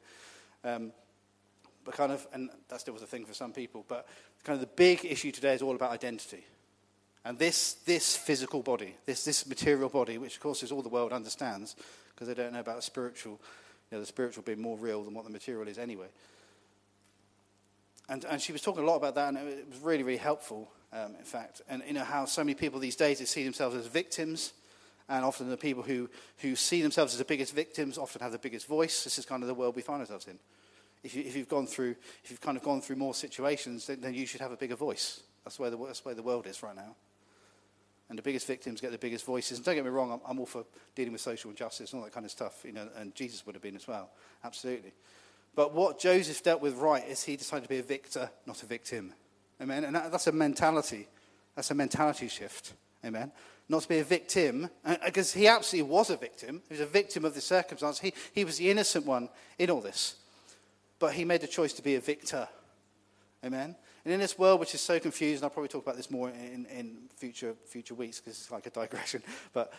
[0.64, 0.92] Um,
[1.85, 4.07] but kind of, and that still was a thing for some people, but
[4.44, 6.44] kind of the big issue today is all about identity.
[7.25, 10.88] And this, this physical body, this, this material body, which of course is all the
[10.88, 11.77] world understands,
[12.14, 13.40] because they don't know about spiritual,
[13.90, 16.09] you know, the spiritual being more real than what the material is anyway.
[18.11, 20.68] And, and she was talking a lot about that, and it was really, really helpful,
[20.92, 21.62] um, in fact.
[21.68, 24.53] And you know how so many people these days see themselves as victims,
[25.09, 28.38] and often the people who, who see themselves as the biggest victims often have the
[28.38, 29.05] biggest voice.
[29.05, 30.40] This is kind of the world we find ourselves in.
[31.05, 31.94] If, you, if you've gone through,
[32.25, 34.77] if you've kind of gone through more situations, then, then you should have a bigger
[34.77, 35.20] voice.
[35.44, 36.96] That's where, the, that's where the world is right now.
[38.09, 39.59] And the biggest victims get the biggest voices.
[39.59, 40.64] And don't get me wrong, I'm, I'm all for
[40.96, 43.55] dealing with social injustice and all that kind of stuff, you know, and Jesus would
[43.55, 44.11] have been as well.
[44.42, 44.92] Absolutely.
[45.54, 48.66] But what Joseph dealt with right is he decided to be a victor, not a
[48.66, 49.12] victim.
[49.60, 49.84] Amen.
[49.84, 51.08] And that, that's a mentality.
[51.54, 52.74] That's a mentality shift.
[53.04, 53.32] Amen.
[53.68, 56.62] Not to be a victim, uh, uh, because he absolutely was a victim.
[56.68, 58.00] He was a victim of the circumstance.
[58.00, 60.16] He, he was the innocent one in all this.
[60.98, 62.48] But he made the choice to be a victor.
[63.44, 63.76] Amen.
[64.04, 66.30] And in this world which is so confused, and I'll probably talk about this more
[66.30, 69.72] in, in future, future weeks because it's like a digression, but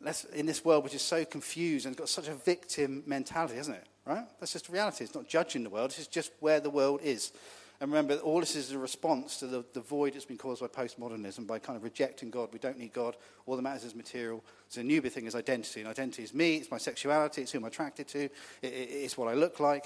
[0.00, 3.76] let's, in this world which is so confused and got such a victim mentality, hasn't
[3.76, 3.86] it?
[4.04, 4.24] Right?
[4.38, 5.04] That's just reality.
[5.04, 7.32] It's not judging the world, it's just where the world is.
[7.78, 10.68] And remember, all this is a response to the, the void that's been caused by
[10.68, 12.48] postmodernism, by kind of rejecting God.
[12.50, 13.16] We don't need God.
[13.44, 14.42] All that matters is material.
[14.70, 15.80] So the newbie thing is identity.
[15.80, 18.32] And identity is me, it's my sexuality, it's who I'm attracted to, it,
[18.62, 19.84] it, it's what I look like.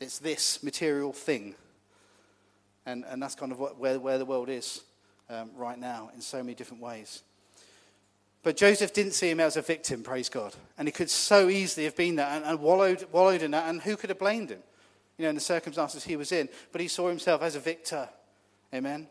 [0.00, 1.54] It's this material thing.
[2.84, 4.80] And, and that's kind of what, where, where the world is
[5.30, 7.22] um, right now in so many different ways.
[8.42, 10.54] But Joseph didn't see him as a victim, praise God.
[10.76, 13.68] And he could so easily have been that and, and wallowed, wallowed in that.
[13.68, 14.62] And who could have blamed him?
[15.16, 16.48] You know, in the circumstances he was in.
[16.72, 18.08] But he saw himself as a victor.
[18.74, 19.06] Amen.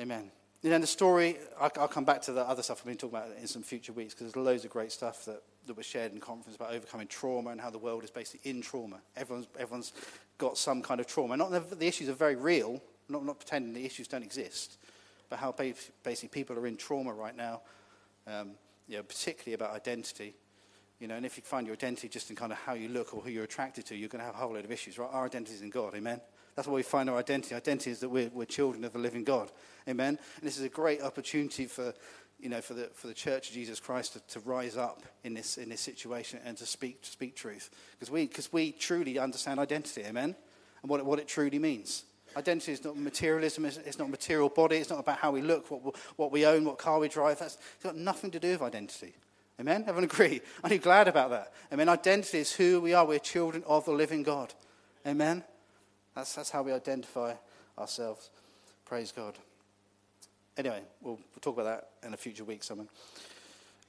[0.00, 0.30] Amen.
[0.64, 3.36] And then the story, I'll, come back to the other stuff I've been talking about
[3.38, 6.20] in some future weeks because there's loads of great stuff that, that was shared in
[6.20, 8.96] conference about overcoming trauma and how the world is basically in trauma.
[9.14, 9.92] Everyone's, everyone's
[10.38, 11.36] got some kind of trauma.
[11.36, 14.78] Not the, the issues are very real, not, not pretending the issues don't exist,
[15.28, 15.52] but how
[16.02, 17.62] basically people are in trauma right now,
[18.26, 18.52] um,
[18.88, 20.34] you know, particularly about identity.
[21.00, 23.14] You know, and if you find your identity just in kind of how you look
[23.14, 25.08] or who you're attracted to, you're going to have a whole load of issues, right?
[25.12, 26.20] Our identity is in God, amen?
[26.54, 27.54] That's where we find our identity.
[27.54, 29.50] Identity is that we're, we're children of the living God.
[29.88, 30.18] Amen?
[30.36, 31.92] And this is a great opportunity for,
[32.38, 35.34] you know, for, the, for the church of Jesus Christ to, to rise up in
[35.34, 37.70] this, in this situation and to speak, to speak truth.
[37.92, 40.04] Because we, cause we truly understand identity.
[40.04, 40.36] Amen?
[40.82, 42.04] And what it, what it truly means.
[42.36, 45.96] Identity is not materialism, it's, not material body, it's not about how we look, what,
[46.16, 47.38] what we own, what car we drive.
[47.38, 49.14] That's, it's got nothing to do with identity.
[49.60, 49.84] Amen?
[49.86, 50.40] Everyone agree?
[50.62, 51.52] Are you glad about that?
[51.72, 51.88] Amen?
[51.88, 53.06] Identity is who we are.
[53.06, 54.52] We're children of the living God.
[55.06, 55.44] Amen?
[56.14, 57.34] That's, that's how we identify
[57.78, 58.30] ourselves.
[58.84, 59.34] Praise God.
[60.56, 62.88] Anyway, we'll, we'll talk about that in a future week, someone.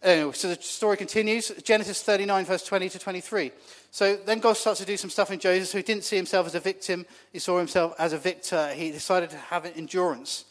[0.02, 1.50] Anyway, so the story continues.
[1.64, 3.52] Genesis 39, verse 20 to 23.
[3.92, 5.76] So then God starts to do some stuff in Joseph.
[5.76, 8.74] He didn't see himself as a victim, he saw himself as a victor.
[8.74, 10.46] He decided to have endurance,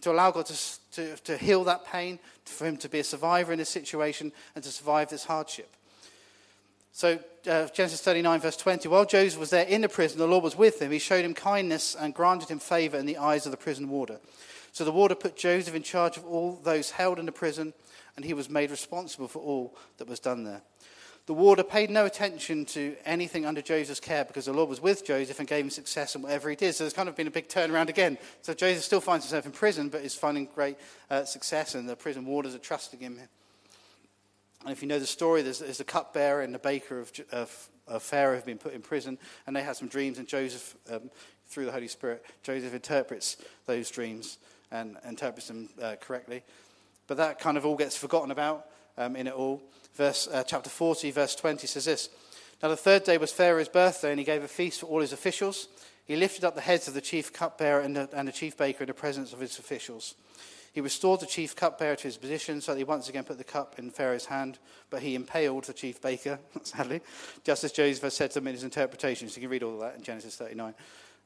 [0.00, 3.52] to allow God to, to, to heal that pain, for him to be a survivor
[3.52, 5.74] in this situation, and to survive this hardship.
[6.94, 8.88] So, uh, Genesis 39, verse 20.
[8.88, 10.92] While Joseph was there in the prison, the Lord was with him.
[10.92, 14.20] He showed him kindness and granted him favor in the eyes of the prison warder.
[14.72, 17.72] So the warder put Joseph in charge of all those held in the prison,
[18.16, 20.62] and he was made responsible for all that was done there.
[21.26, 25.06] The warder paid no attention to anything under Joseph's care because the Lord was with
[25.06, 26.74] Joseph and gave him success in whatever he did.
[26.74, 28.18] So there's kind of been a big turnaround again.
[28.42, 30.78] So Joseph still finds himself in prison, but is finding great
[31.10, 33.20] uh, success, and the prison warders are trusting him
[34.64, 37.68] and if you know the story, there's, there's a cupbearer and the baker of, of,
[37.88, 41.10] of, Pharaoh have been put in prison, and they had some dreams, and Joseph, um,
[41.48, 44.38] through the Holy Spirit, Joseph interprets those dreams
[44.70, 46.44] and interprets them uh, correctly.
[47.06, 49.62] But that kind of all gets forgotten about um, in it all.
[49.94, 52.08] Verse, uh, chapter 40, verse 20 says this
[52.62, 55.12] Now the third day was Pharaoh's birthday, and he gave a feast for all his
[55.12, 55.68] officials.
[56.04, 58.84] He lifted up the heads of the chief cupbearer and the, and the chief baker
[58.84, 60.14] in the presence of his officials.
[60.72, 63.44] He restored the chief cupbearer to his position so that he once again put the
[63.44, 67.02] cup in Pharaoh's hand, but he impaled the chief baker, sadly,
[67.44, 69.36] just as Joseph has said to him in his interpretations.
[69.36, 70.74] You can read all that in Genesis 39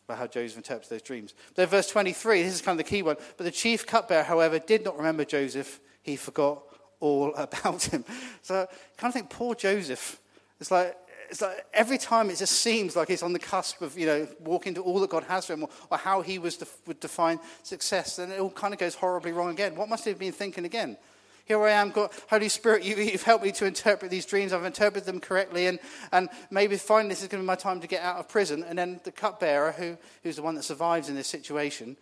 [0.07, 1.35] about how Joseph interprets those dreams.
[1.55, 3.17] Then, verse 23, this is kind of the key one.
[3.37, 5.81] But the chief cupbearer, however, did not remember Joseph.
[6.03, 6.63] He forgot
[7.01, 8.05] all about him.
[8.43, 8.67] So, I
[8.97, 10.21] kind of think poor Joseph.
[10.61, 10.97] It's like
[11.31, 14.29] it's like every time it just seems like he's on the cusp of, you know,
[14.41, 17.01] walking to all that God has for him or, or how he was def- would
[17.01, 18.19] define success.
[18.19, 19.75] And it all kind of goes horribly wrong again.
[19.75, 20.97] What must he have been thinking again?
[21.47, 24.53] Here I am, God, Holy Spirit, you, have helped me to interpret these dreams.
[24.53, 25.79] I've interpreted them correctly, and,
[26.11, 28.65] and maybe finally this is going to be my time to get out of prison.
[28.65, 31.97] And then the cupbearer, who, who's the one that survives in this situation,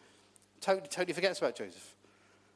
[0.63, 1.95] totally, totally forgets about Joseph.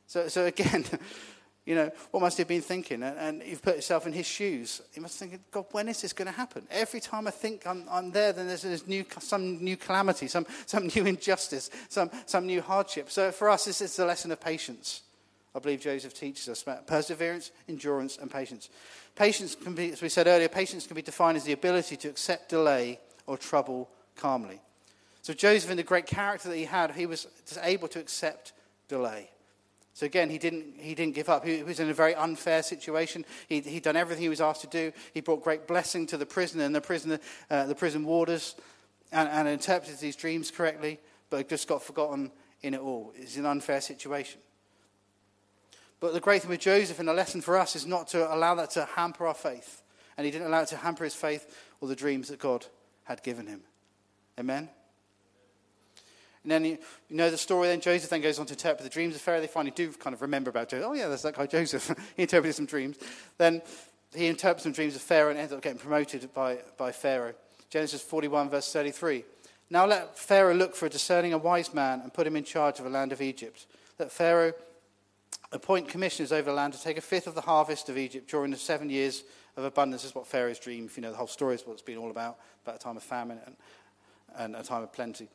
[0.07, 0.87] So, so again,
[1.67, 3.03] you know, what must he have been thinking?
[3.03, 4.81] And, and you've put yourself in his shoes.
[4.95, 6.67] He must think, God, when is this going to happen?
[6.71, 10.47] Every time I think I'm, I'm there, then there's, there's new, some new calamity, some,
[10.65, 13.11] some new injustice, some, some new hardship.
[13.11, 15.03] So for us, this is a lesson of patience.
[15.59, 18.71] I believe Joseph teaches us about perseverance, endurance, and patience.
[19.17, 22.09] Patience can be, as we said earlier, patience can be defined as the ability to
[22.09, 24.61] accept delay or trouble calmly.
[25.23, 27.27] So Joseph, in the great character that he had, he was
[27.61, 28.53] able to accept
[28.87, 29.31] delay.
[29.95, 31.45] So again, he didn't, he didn't give up.
[31.45, 33.25] He, was in a very unfair situation.
[33.49, 34.93] He, he'd done everything he was asked to do.
[35.13, 37.19] He brought great blessing to the prisoner and the, prisoner,
[37.51, 38.55] uh, the prison warders
[39.11, 42.31] and, and interpreted these dreams correctly, but just got forgotten
[42.63, 43.13] in it all.
[43.17, 44.41] It's an unfair situation.
[46.01, 48.55] But the great thing with Joseph and the lesson for us is not to allow
[48.57, 49.83] that to hamper our faith.
[50.17, 52.67] And he didn't allow it to hamper his faith or the dreams that God
[53.05, 53.63] had given him.
[54.39, 54.69] Amen?
[56.43, 56.79] And then you,
[57.11, 57.69] know the story.
[57.69, 59.41] Then Joseph then goes on to interpret the dreams of Pharaoh.
[59.41, 60.87] They finally do kind of remember about Joseph.
[60.89, 61.95] Oh yeah, there's that guy Joseph.
[62.17, 62.97] he interpreted some dreams.
[63.37, 63.63] Then
[64.15, 67.35] he interprets some dreams of Pharaoh and ends up getting promoted by, by Pharaoh.
[67.71, 69.25] Genesis 41 verse 33.
[69.71, 72.79] Now let Pharaoh look for a discerning and wise man and put him in charge
[72.79, 73.67] of the land of Egypt.
[73.99, 74.55] Let Pharaoh
[75.53, 78.57] appoint commissioners over land to take a fifth of the harvest of Egypt during the
[78.57, 79.25] seven years
[79.57, 80.03] of abundance.
[80.03, 81.97] This is what Pharaoh's dream, if you know the whole story, is what it's been
[81.97, 83.57] all about, about a time of famine and,
[84.37, 85.29] and a time of plenty.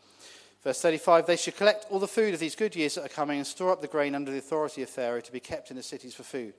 [0.63, 3.37] Verse 35 They should collect all the food of these good years that are coming
[3.37, 5.83] and store up the grain under the authority of Pharaoh to be kept in the
[5.83, 6.53] cities for food.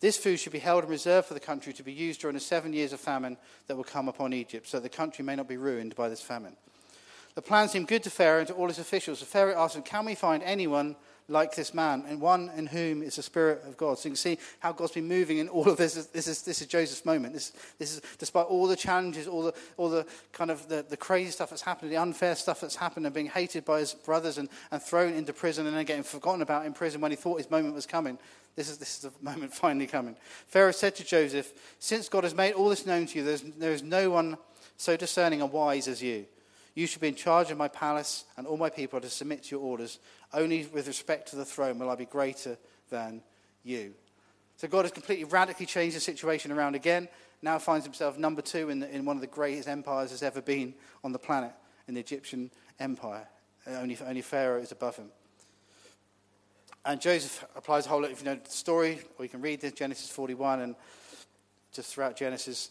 [0.00, 2.40] This food should be held in reserve for the country to be used during the
[2.40, 5.48] seven years of famine that will come upon Egypt, so that the country may not
[5.48, 6.56] be ruined by this famine.
[7.34, 9.18] The plan seemed good to Pharaoh and to all his officials.
[9.18, 10.96] So Pharaoh asked them, Can we find anyone
[11.28, 13.98] like this man, and one in whom is the Spirit of God.
[13.98, 15.94] So you can see how God's been moving in all of this.
[16.06, 17.34] This is, this is Joseph's moment.
[17.34, 20.96] This, this is, despite all the challenges, all the, all the kind of the, the
[20.96, 24.38] crazy stuff that's happened, the unfair stuff that's happened, and being hated by his brothers
[24.38, 27.38] and, and thrown into prison and then getting forgotten about in prison when he thought
[27.38, 28.18] his moment was coming.
[28.54, 30.16] This is, this is the moment finally coming.
[30.46, 33.72] Pharaoh said to Joseph, Since God has made all this known to you, there's, there
[33.72, 34.38] is no one
[34.76, 36.26] so discerning and wise as you.
[36.76, 39.44] You should be in charge of my palace, and all my people are to submit
[39.44, 39.98] to your orders.
[40.34, 42.58] Only with respect to the throne will I be greater
[42.90, 43.22] than
[43.64, 43.94] you.
[44.58, 47.08] So God has completely radically changed the situation around again.
[47.40, 50.42] Now finds himself number two in, the, in one of the greatest empires there's ever
[50.42, 51.52] been on the planet,
[51.88, 53.26] in the Egyptian empire.
[53.66, 55.08] Uh, only, only Pharaoh is above him.
[56.84, 59.62] And Joseph applies a whole lot, if you know the story, or you can read
[59.62, 60.76] this, Genesis 41, and
[61.72, 62.70] just throughout Genesis,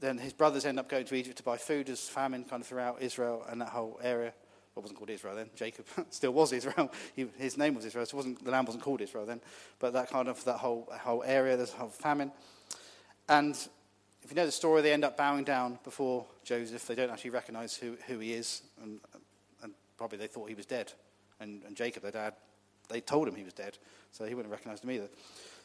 [0.00, 2.66] then his brothers end up going to Egypt to buy food as famine kind of
[2.66, 4.32] throughout Israel and that whole area.
[4.74, 5.50] Well, wasn't called Israel then.
[5.54, 6.90] Jacob still was Israel.
[7.16, 8.06] He, his name was Israel.
[8.06, 9.40] So wasn't, the land wasn't called Israel then.
[9.78, 12.32] But that kind of that whole whole area, there's a whole famine.
[13.28, 13.54] And
[14.22, 16.86] if you know the story, they end up bowing down before Joseph.
[16.86, 19.00] They don't actually recognize who, who he is, and,
[19.62, 20.92] and probably they thought he was dead.
[21.40, 22.34] And, and Jacob, their dad,
[22.88, 23.78] they told him he was dead,
[24.12, 25.08] so he wouldn't have recognized him either.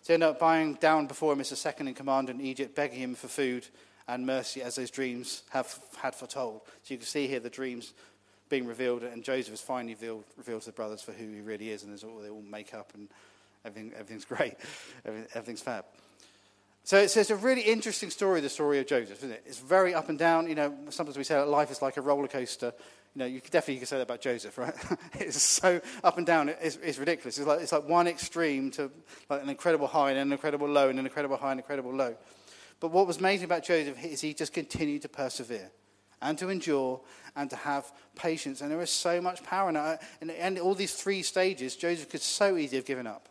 [0.01, 2.75] So they end up bowing down before him as the second in command in Egypt,
[2.75, 3.67] begging him for food
[4.07, 6.61] and mercy as those dreams have had foretold.
[6.83, 7.93] So you can see here the dreams
[8.49, 11.71] being revealed, and Joseph is finally revealed, revealed to the brothers for who he really
[11.71, 13.09] is, and all, they all make up, and
[13.65, 14.53] everything, everything's great,
[15.05, 15.85] everything's fab.
[16.83, 19.41] So it's, it's, a really interesting story, the story of Joseph, isn't it?
[19.47, 20.47] It's very up and down.
[20.47, 22.73] You know, sometimes we say that life is like a roller coaster.
[23.15, 24.75] You know, you definitely could say that about Joseph, right?
[25.15, 27.39] it's so up and down, it's, it's ridiculous.
[27.39, 28.91] It's like, it's like one extreme to
[29.31, 31.91] like an incredible high and an incredible low and an incredible high and an incredible
[31.91, 32.15] low.
[32.79, 35.71] But what was amazing about Joseph is he just continued to persevere
[36.21, 37.01] and to endure
[37.35, 38.61] and to have patience.
[38.61, 39.99] And there is so much power in it.
[40.39, 43.29] And, all these three stages, Joseph could so easily have given up.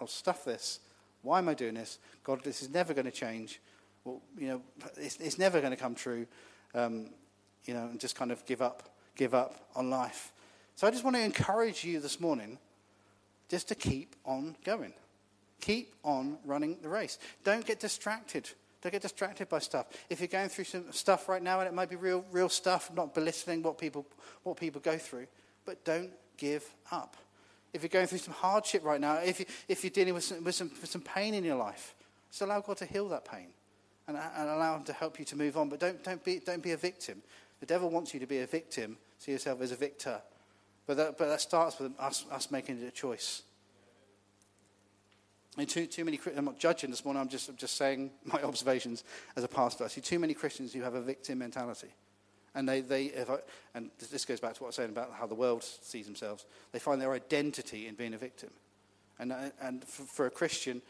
[0.00, 0.80] I'll stuff this.
[1.22, 1.98] Why am I doing this?
[2.24, 3.60] God, this is never going to change.
[4.04, 4.62] Well, you know,
[4.96, 6.26] it's, it's never going to come true.
[6.74, 7.10] Um,
[7.64, 10.32] you know, and just kind of give up, give up on life.
[10.76, 12.58] So I just want to encourage you this morning
[13.48, 14.92] just to keep on going.
[15.60, 17.18] Keep on running the race.
[17.44, 18.50] Don't get distracted.
[18.86, 19.86] Don't get distracted by stuff.
[20.08, 22.88] If you're going through some stuff right now, and it might be real, real stuff,
[22.88, 24.06] I'm not belittling what people,
[24.44, 25.26] what people go through,
[25.64, 27.16] but don't give up.
[27.72, 30.44] If you're going through some hardship right now, if, you, if you're dealing with some,
[30.44, 31.96] with, some, with some pain in your life,
[32.30, 33.48] just allow God to heal that pain
[34.06, 35.68] and, and allow Him to help you to move on.
[35.68, 37.22] But don't, don't, be, don't be a victim.
[37.58, 38.98] The devil wants you to be a victim.
[39.18, 40.20] See yourself as a victor.
[40.86, 43.42] But that, but that starts with us, us making a choice.
[45.56, 48.42] And too, too many, I'm not judging this morning, I'm just, I'm just saying my
[48.42, 49.04] observations
[49.36, 49.84] as a pastor.
[49.84, 51.88] I see too many Christians who have a victim mentality.
[52.54, 53.38] And, they, they I,
[53.74, 56.46] and this goes back to what I was saying about how the world sees themselves.
[56.72, 58.50] They find their identity in being a victim.
[59.18, 60.80] And, uh, and for, for a Christian,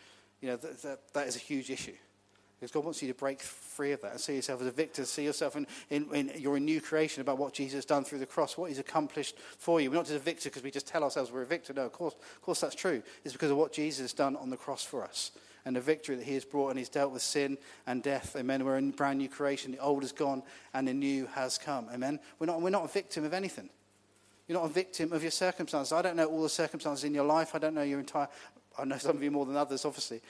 [0.40, 1.96] you know, that, that, that is a huge issue.
[2.59, 5.04] Because God wants you to break free of that and see yourself as a victor,
[5.04, 8.18] see yourself in, in, in you're a new creation about what Jesus has done through
[8.18, 9.90] the cross, what he's accomplished for you.
[9.90, 11.74] We're not just a victor because we just tell ourselves we're a victor.
[11.74, 13.02] No, of course, of course that's true.
[13.24, 15.32] It's because of what Jesus has done on the cross for us
[15.66, 18.34] and the victory that he has brought and he's dealt with sin and death.
[18.38, 18.64] Amen.
[18.64, 19.72] We're a brand new creation.
[19.72, 20.42] The old is gone
[20.72, 21.88] and the new has come.
[21.92, 22.20] Amen.
[22.38, 23.68] We're not, we're not a victim of anything.
[24.48, 25.92] You're not a victim of your circumstances.
[25.92, 27.54] I don't know all the circumstances in your life.
[27.54, 28.28] I don't know your entire,
[28.78, 30.22] I know some of you more than others, obviously.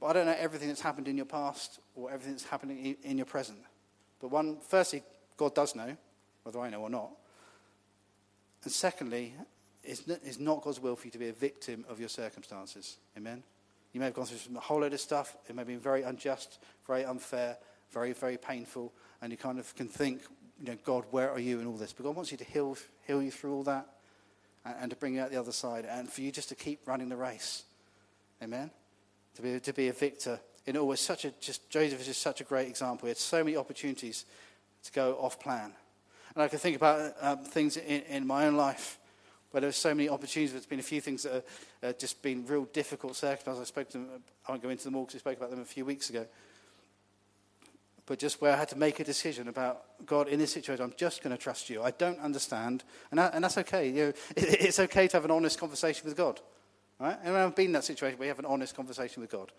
[0.00, 3.16] But I don't know everything that's happened in your past or everything that's happening in
[3.16, 3.58] your present.
[4.20, 5.02] But one, firstly,
[5.36, 5.96] God does know,
[6.42, 7.10] whether I know or not.
[8.62, 9.34] And secondly,
[9.82, 12.96] it's not God's will for you to be a victim of your circumstances.
[13.16, 13.42] Amen?
[13.92, 15.36] You may have gone through a whole load of stuff.
[15.48, 17.56] It may have been very unjust, very unfair,
[17.92, 18.92] very, very painful.
[19.22, 20.22] And you kind of can think,
[20.60, 21.92] you know, God, where are you in all this?
[21.92, 22.76] But God wants you to heal,
[23.06, 23.86] heal you through all that
[24.64, 26.80] and, and to bring you out the other side and for you just to keep
[26.86, 27.62] running the race.
[28.42, 28.70] Amen?
[29.36, 30.94] To be, to be a victor in all.
[30.96, 33.06] such a, just, Joseph is just such a great example.
[33.06, 34.24] He had so many opportunities
[34.84, 35.72] to go off plan.
[36.34, 38.98] And I can think about um, things in, in my own life
[39.50, 40.52] where there's so many opportunities.
[40.52, 41.44] There's been a few things that have
[41.82, 43.62] uh, just been real difficult circumstances.
[43.62, 44.08] I spoke to them,
[44.46, 46.26] I won't go into them all because we spoke about them a few weeks ago.
[48.04, 50.94] But just where I had to make a decision about God in this situation, I'm
[50.96, 51.82] just going to trust you.
[51.82, 53.88] I don't understand, and, that, and that's okay.
[53.88, 56.40] You know, it, it's okay to have an honest conversation with God.
[56.98, 57.18] Right?
[57.22, 59.52] And I've been in that situation where you have an honest conversation with God.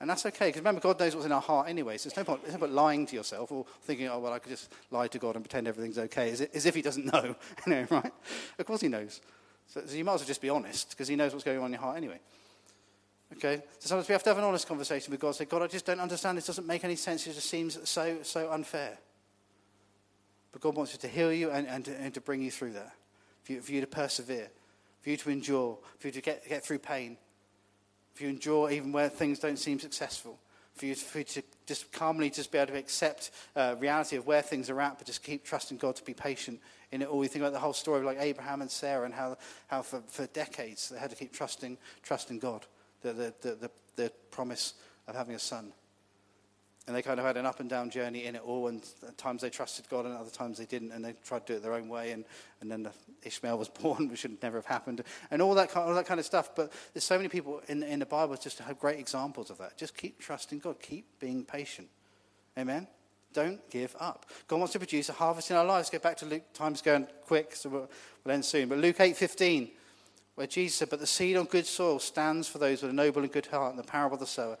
[0.00, 1.98] And that's okay, because remember, God knows what's in our heart anyway.
[1.98, 4.38] So there's no point, there's no point lying to yourself or thinking, oh, well, I
[4.38, 7.34] could just lie to God and pretend everything's okay, as, as if He doesn't know.
[7.66, 8.12] right?
[8.58, 9.20] Of course He knows.
[9.66, 11.66] So, so you might as well just be honest, because He knows what's going on
[11.66, 12.18] in your heart anyway.
[13.36, 13.62] Okay?
[13.78, 15.34] So sometimes we have to have an honest conversation with God.
[15.34, 16.38] Say, God, I just don't understand.
[16.38, 17.26] This doesn't make any sense.
[17.26, 18.98] It just seems so, so unfair.
[20.50, 22.92] But God wants to heal you and, and, to, and to bring you through that,
[23.42, 24.50] for you, for you to persevere
[25.00, 27.16] for you to endure, for you to get, get through pain,
[28.14, 30.38] for you to endure even where things don't seem successful,
[30.74, 34.26] for you, for you to just calmly just be able to accept uh, reality of
[34.26, 36.60] where things are at, but just keep trusting God to be patient
[36.92, 37.22] in it all.
[37.22, 39.38] You think about the whole story of like Abraham and Sarah and how,
[39.68, 42.66] how for, for decades they had to keep trusting, trusting God,
[43.02, 44.74] the, the, the, the, the promise
[45.06, 45.72] of having a son.
[46.90, 48.66] And they kind of had an up and down journey in it all.
[48.66, 50.90] And at times they trusted God, and other times they didn't.
[50.90, 52.10] And they tried to do it their own way.
[52.10, 52.24] And,
[52.60, 52.88] and then
[53.22, 55.04] Ishmael was born, which should never have happened.
[55.30, 56.50] And all that, kind, all that kind of stuff.
[56.56, 59.78] But there's so many people in, in the Bible just have great examples of that.
[59.78, 61.86] Just keep trusting God, keep being patient.
[62.58, 62.88] Amen?
[63.32, 64.26] Don't give up.
[64.48, 65.90] God wants to produce a harvest in our lives.
[65.90, 66.42] Go back to Luke.
[66.54, 67.90] Time's going quick, so we'll,
[68.24, 68.68] we'll end soon.
[68.68, 69.70] But Luke 8.15,
[70.34, 73.22] where Jesus said, But the seed on good soil stands for those with a noble
[73.22, 74.58] and good heart, and the parable of the sower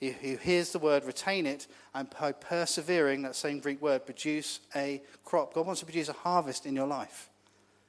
[0.00, 5.02] who hears the word, retain it, and by persevering, that same Greek word, produce a
[5.24, 5.54] crop.
[5.54, 7.28] God wants to produce a harvest in your life.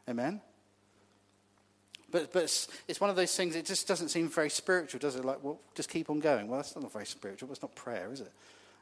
[0.08, 0.42] Amen?
[2.12, 5.16] But, but it's, it's one of those things, it just doesn't seem very spiritual, does
[5.16, 5.24] it?
[5.24, 6.48] Like, well, just keep on going.
[6.48, 7.52] Well, that's not very spiritual.
[7.52, 8.32] It's not prayer, is it?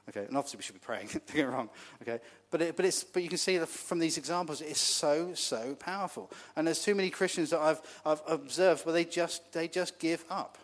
[0.09, 1.07] Okay, and obviously we should be praying.
[1.11, 1.69] Don't get wrong.
[2.01, 2.19] Okay,
[2.49, 6.31] but it, but it's but you can see from these examples, it's so so powerful.
[6.55, 10.23] And there's too many Christians that I've I've observed where they just they just give
[10.29, 10.57] up.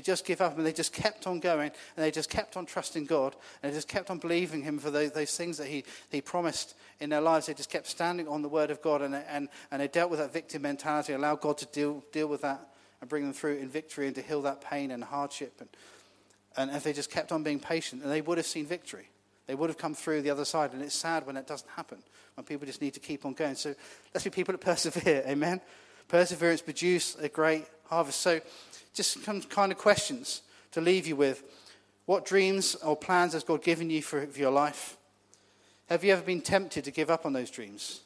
[0.00, 2.64] They just give up and they just kept on going and they just kept on
[2.64, 5.84] trusting God and they just kept on believing Him for those, those things that he,
[6.08, 7.44] he promised in their lives.
[7.44, 10.18] They just kept standing on the Word of God and, and, and they dealt with
[10.18, 12.66] that victim mentality, allowed God to deal, deal with that
[13.02, 15.52] and bring them through in victory and to heal that pain and hardship.
[15.60, 15.68] And,
[16.56, 19.10] and if they just kept on being patient, and they would have seen victory.
[19.48, 20.72] They would have come through the other side.
[20.72, 21.98] And it's sad when it doesn't happen,
[22.36, 23.54] when people just need to keep on going.
[23.54, 23.74] So
[24.14, 25.24] let's be people that persevere.
[25.26, 25.60] Amen.
[26.08, 28.20] Perseverance produce a great harvest.
[28.20, 28.40] So
[28.94, 31.42] just some kind of questions to leave you with.
[32.06, 34.96] What dreams or plans has God given you for, for your life?
[35.88, 38.00] Have you ever been tempted to give up on those dreams?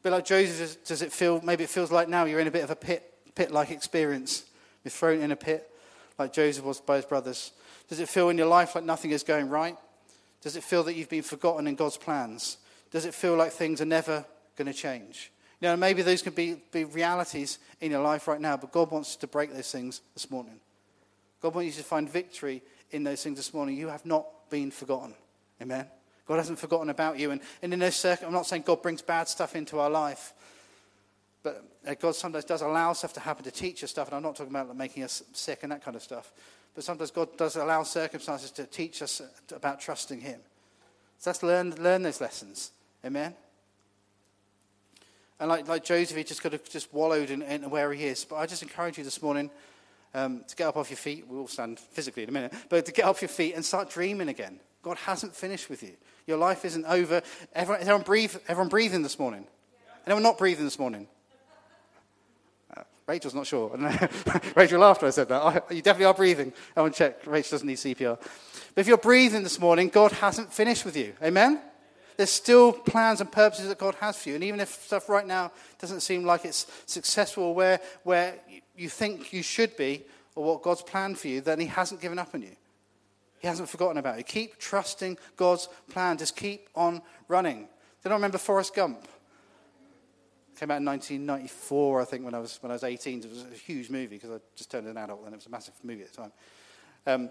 [0.00, 2.52] A bit like Joseph, does it feel, maybe it feels like now you're in a
[2.52, 4.44] bit of a pit, pit-like experience.
[4.84, 5.70] You're thrown in a pit
[6.18, 7.52] like Joseph was by his brothers.
[7.88, 9.76] Does it feel in your life like nothing is going right?
[10.42, 12.58] Does it feel that you've been forgotten in God's plans?
[12.90, 14.24] Does it feel like things are never
[14.56, 15.30] going to change?
[15.60, 19.16] Know, maybe those can be, be realities in your life right now, but God wants
[19.16, 20.60] to break those things this morning.
[21.40, 23.76] God wants you to find victory in those things this morning.
[23.76, 25.14] You have not been forgotten.
[25.60, 25.86] Amen.
[26.26, 27.30] God hasn't forgotten about you.
[27.30, 30.32] And, and in those circumstances, I'm not saying God brings bad stuff into our life,
[31.42, 34.08] but uh, God sometimes does allow stuff to happen to teach us stuff.
[34.08, 36.30] And I'm not talking about making us sick and that kind of stuff.
[36.74, 39.22] But sometimes God does allow circumstances to teach us
[39.54, 40.40] about trusting Him.
[41.18, 42.72] So let's learn, learn those lessons.
[43.04, 43.34] Amen.
[45.40, 48.24] And like, like Joseph, he just could have just wallowed in, in where he is.
[48.24, 49.50] But I just encourage you this morning
[50.14, 51.26] um, to get up off your feet.
[51.28, 52.52] We'll stand physically in a minute.
[52.68, 54.60] But to get off your feet and start dreaming again.
[54.82, 55.92] God hasn't finished with you.
[56.26, 57.22] Your life isn't over.
[57.52, 59.46] Everyone, everyone, breathe, everyone breathing this morning?
[60.06, 61.06] Anyone not breathing this morning?
[62.74, 63.76] Uh, Rachel's not sure.
[64.56, 65.42] Rachel laughed when I said that.
[65.42, 66.52] Oh, you definitely are breathing.
[66.76, 67.26] I want to check.
[67.26, 68.18] Rachel doesn't need CPR.
[68.18, 71.14] But if you're breathing this morning, God hasn't finished with you.
[71.22, 71.60] Amen?
[72.18, 74.34] There's still plans and purposes that God has for you.
[74.34, 78.34] And even if stuff right now doesn't seem like it's successful where, where
[78.76, 80.02] you think you should be
[80.34, 82.56] or what God's planned for you, then He hasn't given up on you.
[83.38, 84.24] He hasn't forgotten about you.
[84.24, 86.18] Keep trusting God's plan.
[86.18, 87.68] Just keep on running.
[88.02, 89.06] Did I remember Forrest Gump?
[90.58, 93.20] Came out in 1994, I think, when I was, when I was 18.
[93.20, 95.50] It was a huge movie because I just turned an adult and it was a
[95.50, 96.32] massive movie at the time.
[97.06, 97.30] Um,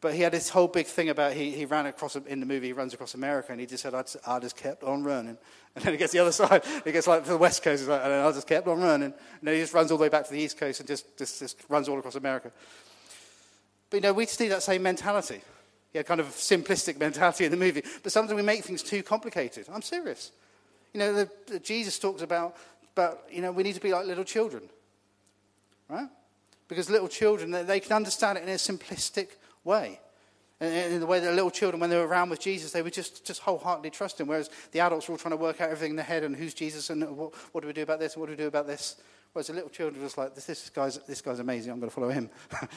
[0.00, 2.68] but he had this whole big thing about he, he ran across, in the movie,
[2.68, 5.36] he runs across America, and he just said, I just, I just kept on running.
[5.76, 8.02] And then he gets the other side, he gets like to the west coast, like,
[8.02, 9.12] and I just kept on running.
[9.12, 11.16] And then he just runs all the way back to the east coast and just,
[11.16, 12.50] just, just runs all across America.
[13.88, 15.42] But you know, we see that same mentality.
[15.92, 17.84] Yeah, kind of simplistic mentality in the movie.
[18.02, 19.68] But sometimes we make things too complicated.
[19.72, 20.32] I'm serious.
[20.92, 22.56] You know, the, the Jesus talks about,
[22.96, 24.64] about, you know, we need to be like little children.
[25.88, 26.08] Right?
[26.66, 29.28] Because little children, they, they can understand it in a simplistic
[29.64, 30.00] way.
[30.60, 32.92] And in the way that little children, when they were around with Jesus, they would
[32.92, 35.90] just, just wholeheartedly trust him, whereas the adults were all trying to work out everything
[35.90, 38.20] in their head and who's Jesus and what, what do we do about this and
[38.20, 38.96] what do we do about this.
[39.32, 41.88] Whereas the little children were just like, this, this, guy's, this guy's amazing, I'm going
[41.88, 42.28] to follow him.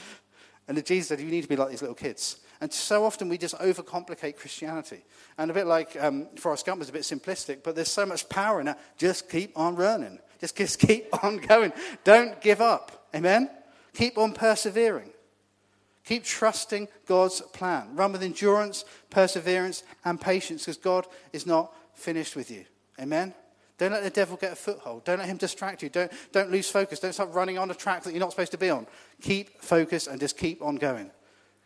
[0.68, 2.38] and Jesus said, you need to be like these little kids.
[2.62, 5.04] And so often we just overcomplicate Christianity.
[5.38, 8.30] And a bit like um, Forrest Gump was a bit simplistic, but there's so much
[8.30, 8.80] power in that.
[8.98, 10.20] Just keep on running.
[10.40, 11.74] Just, just keep on going.
[12.04, 13.08] Don't give up.
[13.14, 13.50] Amen?
[13.94, 15.13] Keep on persevering.
[16.06, 17.96] Keep trusting God's plan.
[17.96, 22.66] Run with endurance, perseverance, and patience because God is not finished with you.
[23.00, 23.34] Amen?
[23.78, 25.04] Don't let the devil get a foothold.
[25.06, 25.90] Don't let him distract you.
[25.90, 27.00] Don't, don't lose focus.
[27.00, 28.86] Don't start running on a track that you're not supposed to be on.
[29.22, 31.10] Keep focused and just keep on going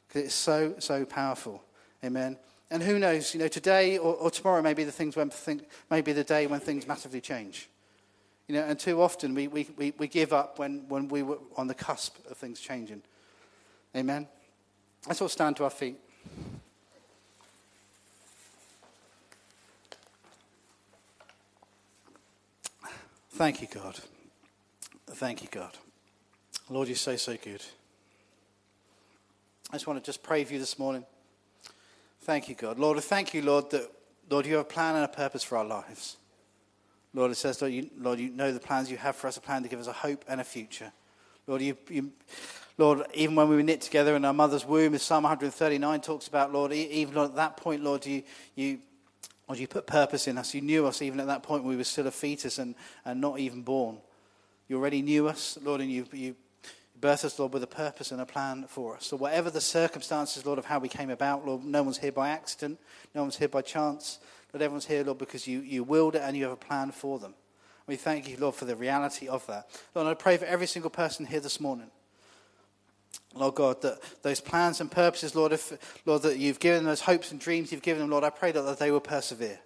[0.08, 1.64] because it's so, so powerful.
[2.04, 2.38] Amen.
[2.70, 5.68] And who knows, you know, today or, or tomorrow may be the things when think,
[5.90, 7.70] may be the day when things massively change.
[8.48, 11.40] You know, and too often we, we, we, we give up when, when we were
[11.58, 13.02] on the cusp of things changing.
[13.98, 14.28] Amen.
[15.08, 15.98] Let's all stand to our feet.
[23.32, 24.00] Thank you, God.
[25.08, 25.72] Thank you, God.
[26.70, 27.64] Lord, you're so, so good.
[29.72, 31.04] I just want to just pray for you this morning.
[32.22, 32.78] Thank you, God.
[32.78, 33.91] Lord, I thank you, Lord, that,
[34.30, 36.18] Lord, you have a plan and a purpose for our lives.
[37.16, 39.41] Lord, it says, Lord you, Lord, you know the plans you have for us, a
[39.41, 40.91] plan to give us a hope and a future.
[41.48, 42.12] Lord, you, you,
[42.78, 46.28] Lord, even when we were knit together in our mother's womb, as Psalm 139 talks
[46.28, 48.21] about, Lord, even at that point, Lord, you,
[48.53, 48.80] you,
[49.47, 50.53] Lord, you put purpose in us.
[50.53, 53.19] You knew us even at that point when we were still a fetus and, and
[53.19, 53.97] not even born.
[54.67, 56.36] You already knew us, Lord, and you, you
[56.99, 59.07] birth us, Lord, with a purpose and a plan for us.
[59.07, 62.30] So, whatever the circumstances, Lord, of how we came about, Lord, no one's here by
[62.30, 62.80] accident,
[63.15, 64.19] no one's here by chance.
[64.53, 67.17] Lord, everyone's here, Lord, because you, you willed it and you have a plan for
[67.17, 67.34] them.
[67.88, 69.67] We thank you, Lord, for the reality of that.
[69.95, 71.89] Lord, I pray for every single person here this morning.
[73.40, 77.02] Lord God, that those plans and purposes, Lord, if, Lord, that you've given them, those
[77.02, 79.60] hopes and dreams you've given them, Lord, I pray that they will persevere.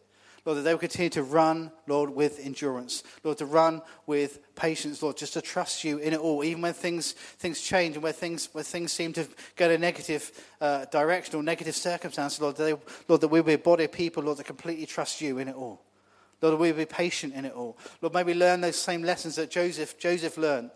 [0.43, 3.03] Lord, that they will continue to run, Lord, with endurance.
[3.23, 6.73] Lord, to run with patience, Lord, just to trust you in it all, even when
[6.73, 11.35] things, things change and where things, where things seem to go a negative uh, direction
[11.35, 12.73] or negative circumstances, Lord, that they,
[13.07, 15.47] Lord, that we will be a body of people, Lord, that completely trust you in
[15.47, 15.83] it all.
[16.41, 17.77] Lord, that we will be patient in it all.
[18.01, 20.71] Lord, may we learn those same lessons that Joseph, Joseph learned.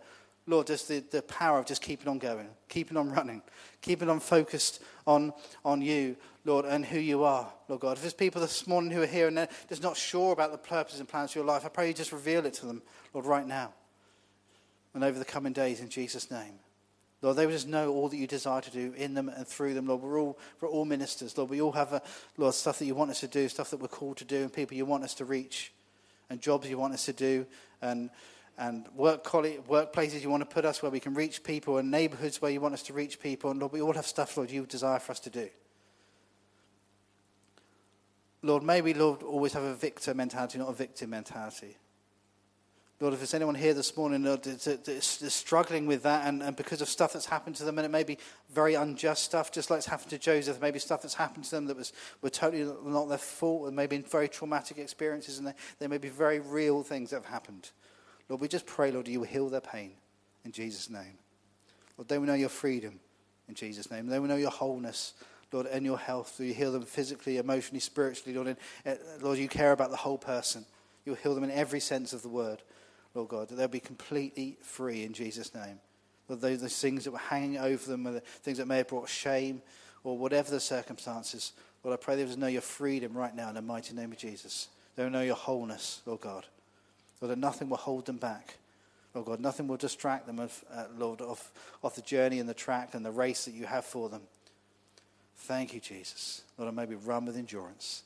[0.47, 3.41] Lord, just the, the power of just keeping on going, keeping on running,
[3.81, 5.33] keeping on focused on,
[5.63, 6.15] on you.
[6.47, 7.97] Lord, and who you are, Lord God.
[7.97, 10.59] If there's people this morning who are here and they're just not sure about the
[10.59, 12.83] purpose and plans for your life, I pray you just reveal it to them,
[13.15, 13.73] Lord, right now
[14.93, 16.53] and over the coming days in Jesus' name.
[17.21, 19.73] Lord, they will just know all that you desire to do in them and through
[19.73, 19.87] them.
[19.87, 21.35] Lord, we're all, we're all ministers.
[21.35, 22.01] Lord, we all have, a,
[22.37, 24.53] Lord, stuff that you want us to do, stuff that we're called to do, and
[24.53, 25.73] people you want us to reach,
[26.29, 27.47] and jobs you want us to do,
[27.81, 28.11] and,
[28.57, 32.41] and work workplaces you want to put us where we can reach people, and neighborhoods
[32.41, 33.51] where you want us to reach people.
[33.51, 35.49] And Lord, we all have stuff, Lord, you desire for us to do.
[38.41, 41.77] Lord, may we, Lord, always have a victor mentality, not a victim mentality.
[43.01, 46.79] Lord, if there's anyone here this morning Lord, that's struggling with that, and, and because
[46.79, 48.17] of stuff that's happened to them, and it may be
[48.53, 51.65] very unjust stuff, just like it's happened to Joseph, maybe stuff that's happened to them
[51.65, 51.91] that was
[52.21, 56.39] were totally not their fault, and maybe very traumatic experiences, and they may be very
[56.39, 57.71] real things that have happened.
[58.29, 59.91] Lord, we just pray, Lord, you will heal their pain
[60.43, 61.17] in Jesus' name.
[61.97, 62.99] Lord, they will know your freedom
[63.47, 64.07] in Jesus' name.
[64.07, 65.13] They will know your wholeness
[65.55, 66.39] Lord, and your health.
[66.39, 68.57] You heal them physically, emotionally, spiritually, Lord.
[68.83, 70.65] And, uh, Lord, you care about the whole person.
[71.05, 72.61] You'll heal them in every sense of the word,
[73.13, 73.47] Lord God.
[73.47, 75.79] That they'll be completely free in Jesus' name.
[76.27, 79.07] Lord, those, those things that were hanging over them, the things that may have brought
[79.07, 79.61] shame,
[80.03, 81.53] or whatever the circumstances,
[81.83, 84.17] Lord, I pray they will know your freedom right now in the mighty name of
[84.17, 84.67] Jesus.
[84.95, 86.45] They will know your wholeness, Lord God.
[87.25, 88.57] Lord, that nothing will hold them back.
[89.15, 91.51] Lord God, nothing will distract them, of, uh, Lord, off,
[91.83, 94.21] off the journey and the track and the race that you have for them.
[95.37, 96.43] Thank you, Jesus.
[96.55, 98.03] Lord, and maybe run with endurance.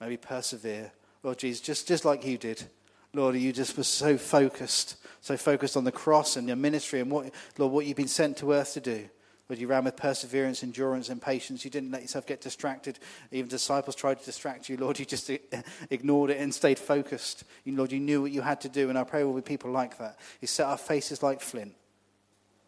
[0.00, 0.90] Maybe persevere.
[1.22, 2.64] Lord Jesus, just, just like you did.
[3.12, 7.10] Lord, you just were so focused, so focused on the cross and your ministry and
[7.10, 9.06] what, Lord, what you've been sent to earth to do.
[9.52, 11.62] Lord, you ran with perseverance, endurance, and patience.
[11.62, 12.98] You didn't let yourself get distracted.
[13.32, 14.78] Even disciples tried to distract you.
[14.78, 15.30] Lord, you just
[15.90, 17.44] ignored it and stayed focused.
[17.64, 19.70] You, Lord, you knew what you had to do, and I pray we'll be people
[19.70, 20.18] like that.
[20.40, 21.74] You set our faces like flint.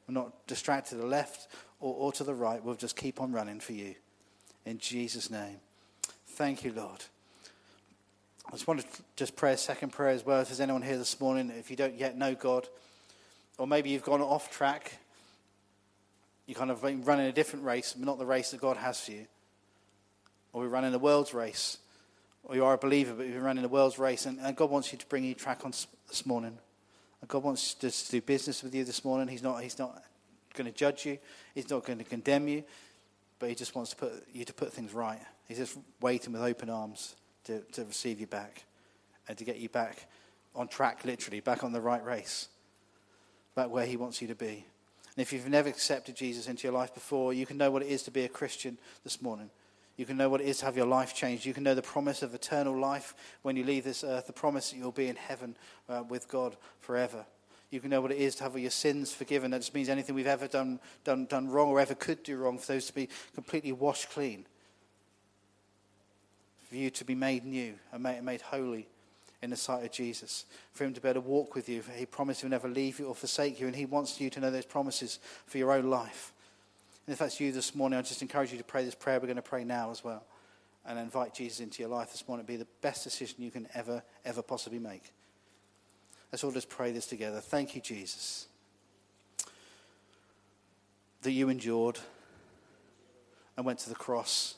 [0.07, 1.49] We're not distracted to the left
[1.81, 2.63] or, or to the right.
[2.63, 3.95] We'll just keep on running for you.
[4.67, 5.57] In Jesus' name.
[6.27, 7.03] Thank you, Lord.
[8.47, 10.43] I just want to just pray a second prayer as well.
[10.43, 12.69] If there's anyone here this morning, if you don't yet know God,
[13.57, 14.99] or maybe you've gone off track
[16.47, 19.13] you kind of running a different race, but not the race that God has for
[19.13, 19.27] you.
[20.53, 21.79] Or we're running the world's race.
[22.45, 24.27] Or you are a believer, but you're running the world's race.
[24.27, 25.73] And, and God wants you to bring you track on
[26.09, 26.59] this morning.
[27.21, 29.29] And God wants to, to do business with you this morning.
[29.29, 30.03] He's not, he's not
[30.55, 31.19] going to judge you,
[31.55, 32.65] He's not going to condemn you,
[33.39, 35.21] but He just wants to put, you to put things right.
[35.49, 38.65] He's just waiting with open arms to, to receive you back
[39.29, 40.09] and to get you back
[40.55, 42.49] on track, literally, back on the right race,
[43.55, 44.65] back where He wants you to be.
[45.17, 47.89] And if you've never accepted Jesus into your life before, you can know what it
[47.89, 49.51] is to be a Christian this morning.
[49.97, 51.47] You can know what it is to have your life changed.
[51.47, 54.71] You can know the promise of eternal life when you leave this earth, the promise
[54.71, 55.57] that you'll be in heaven
[55.89, 57.25] uh, with God forever.
[57.71, 59.53] You can know what it is to have all your sins forgiven.
[59.53, 62.59] That just means anything we've ever done, done, done wrong or ever could do wrong,
[62.59, 64.47] for those to be completely washed clean.
[66.69, 68.89] For you to be made new and made, made holy
[69.43, 71.83] in the sight of Jesus, for him to be able to walk with you.
[71.97, 74.51] He promised he'll never leave you or forsake you, and he wants you to know
[74.51, 76.33] those promises for your own life.
[77.07, 79.27] And if that's you this morning, I just encourage you to pray this prayer we're
[79.27, 80.25] going to pray now as well.
[80.87, 82.45] And invite Jesus into your life this morning.
[82.45, 85.13] It'll be the best decision you can ever, ever possibly make.
[86.31, 87.41] Let's all just pray this together.
[87.41, 88.49] Thank you, Jesus,
[91.23, 91.99] that you endured
[93.57, 94.57] and went to the cross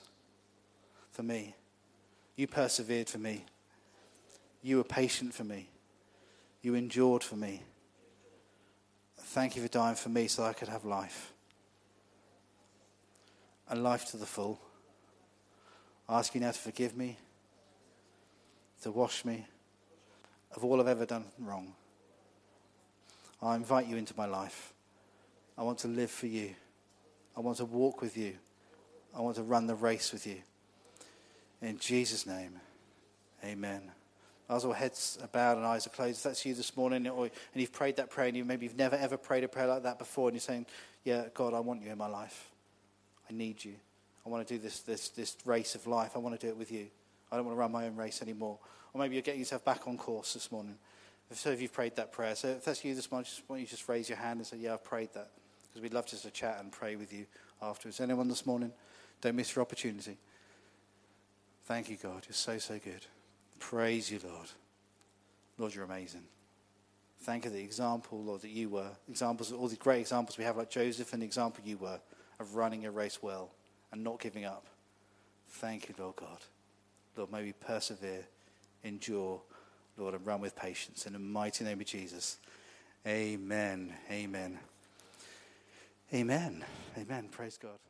[1.12, 1.55] for me.
[2.35, 3.45] You persevered for me.
[4.67, 5.69] You were patient for me.
[6.61, 7.62] You endured for me.
[9.17, 11.33] Thank you for dying for me so I could have life.
[13.69, 14.61] A life to the full.
[16.09, 17.17] I ask you now to forgive me,
[18.83, 19.47] to wash me
[20.57, 21.73] of all I've ever done wrong.
[23.41, 24.73] I invite you into my life.
[25.57, 26.57] I want to live for you.
[27.37, 28.35] I want to walk with you.
[29.17, 30.39] I want to run the race with you.
[31.62, 32.59] In Jesus' name,
[33.45, 33.93] amen.
[34.49, 37.24] As our heads are bowed and eyes are closed, if that's you this morning, or,
[37.24, 39.82] and you've prayed that prayer, and you, maybe you've never ever prayed a prayer like
[39.82, 40.66] that before, and you're saying,
[41.05, 42.51] Yeah, God, I want you in my life.
[43.28, 43.74] I need you.
[44.24, 46.12] I want to do this, this, this race of life.
[46.14, 46.86] I want to do it with you.
[47.30, 48.59] I don't want to run my own race anymore.
[48.92, 50.76] Or maybe you're getting yourself back on course this morning.
[51.30, 52.34] If so, if you've prayed that prayer.
[52.36, 54.59] So if that's you this morning, just want you just raise your hand and say,
[54.59, 55.30] Yeah, I've prayed that.
[55.68, 57.26] Because we'd love just to chat and pray with you
[57.61, 58.01] afterwards.
[58.01, 58.72] Anyone this morning?
[59.20, 60.18] Don't miss your opportunity.
[61.64, 62.24] Thank you, God.
[62.28, 63.05] You're so, so good.
[63.59, 64.48] Praise you, Lord.
[65.59, 66.24] Lord, you're amazing.
[67.20, 68.90] Thank you for the example, Lord, that you were.
[69.09, 71.98] Examples, all the great examples we have, like Joseph, and the example you were
[72.38, 73.50] of running a race well
[73.90, 74.66] and not giving up.
[75.48, 76.38] Thank you, Lord God.
[77.16, 78.26] Lord, may we persevere,
[78.84, 79.40] endure,
[79.96, 81.07] Lord, and run with patience.
[81.07, 82.38] In the mighty name of Jesus.
[83.07, 83.94] Amen.
[84.11, 84.59] Amen.
[86.12, 86.64] Amen.
[86.98, 87.28] Amen.
[87.30, 87.86] Praise God.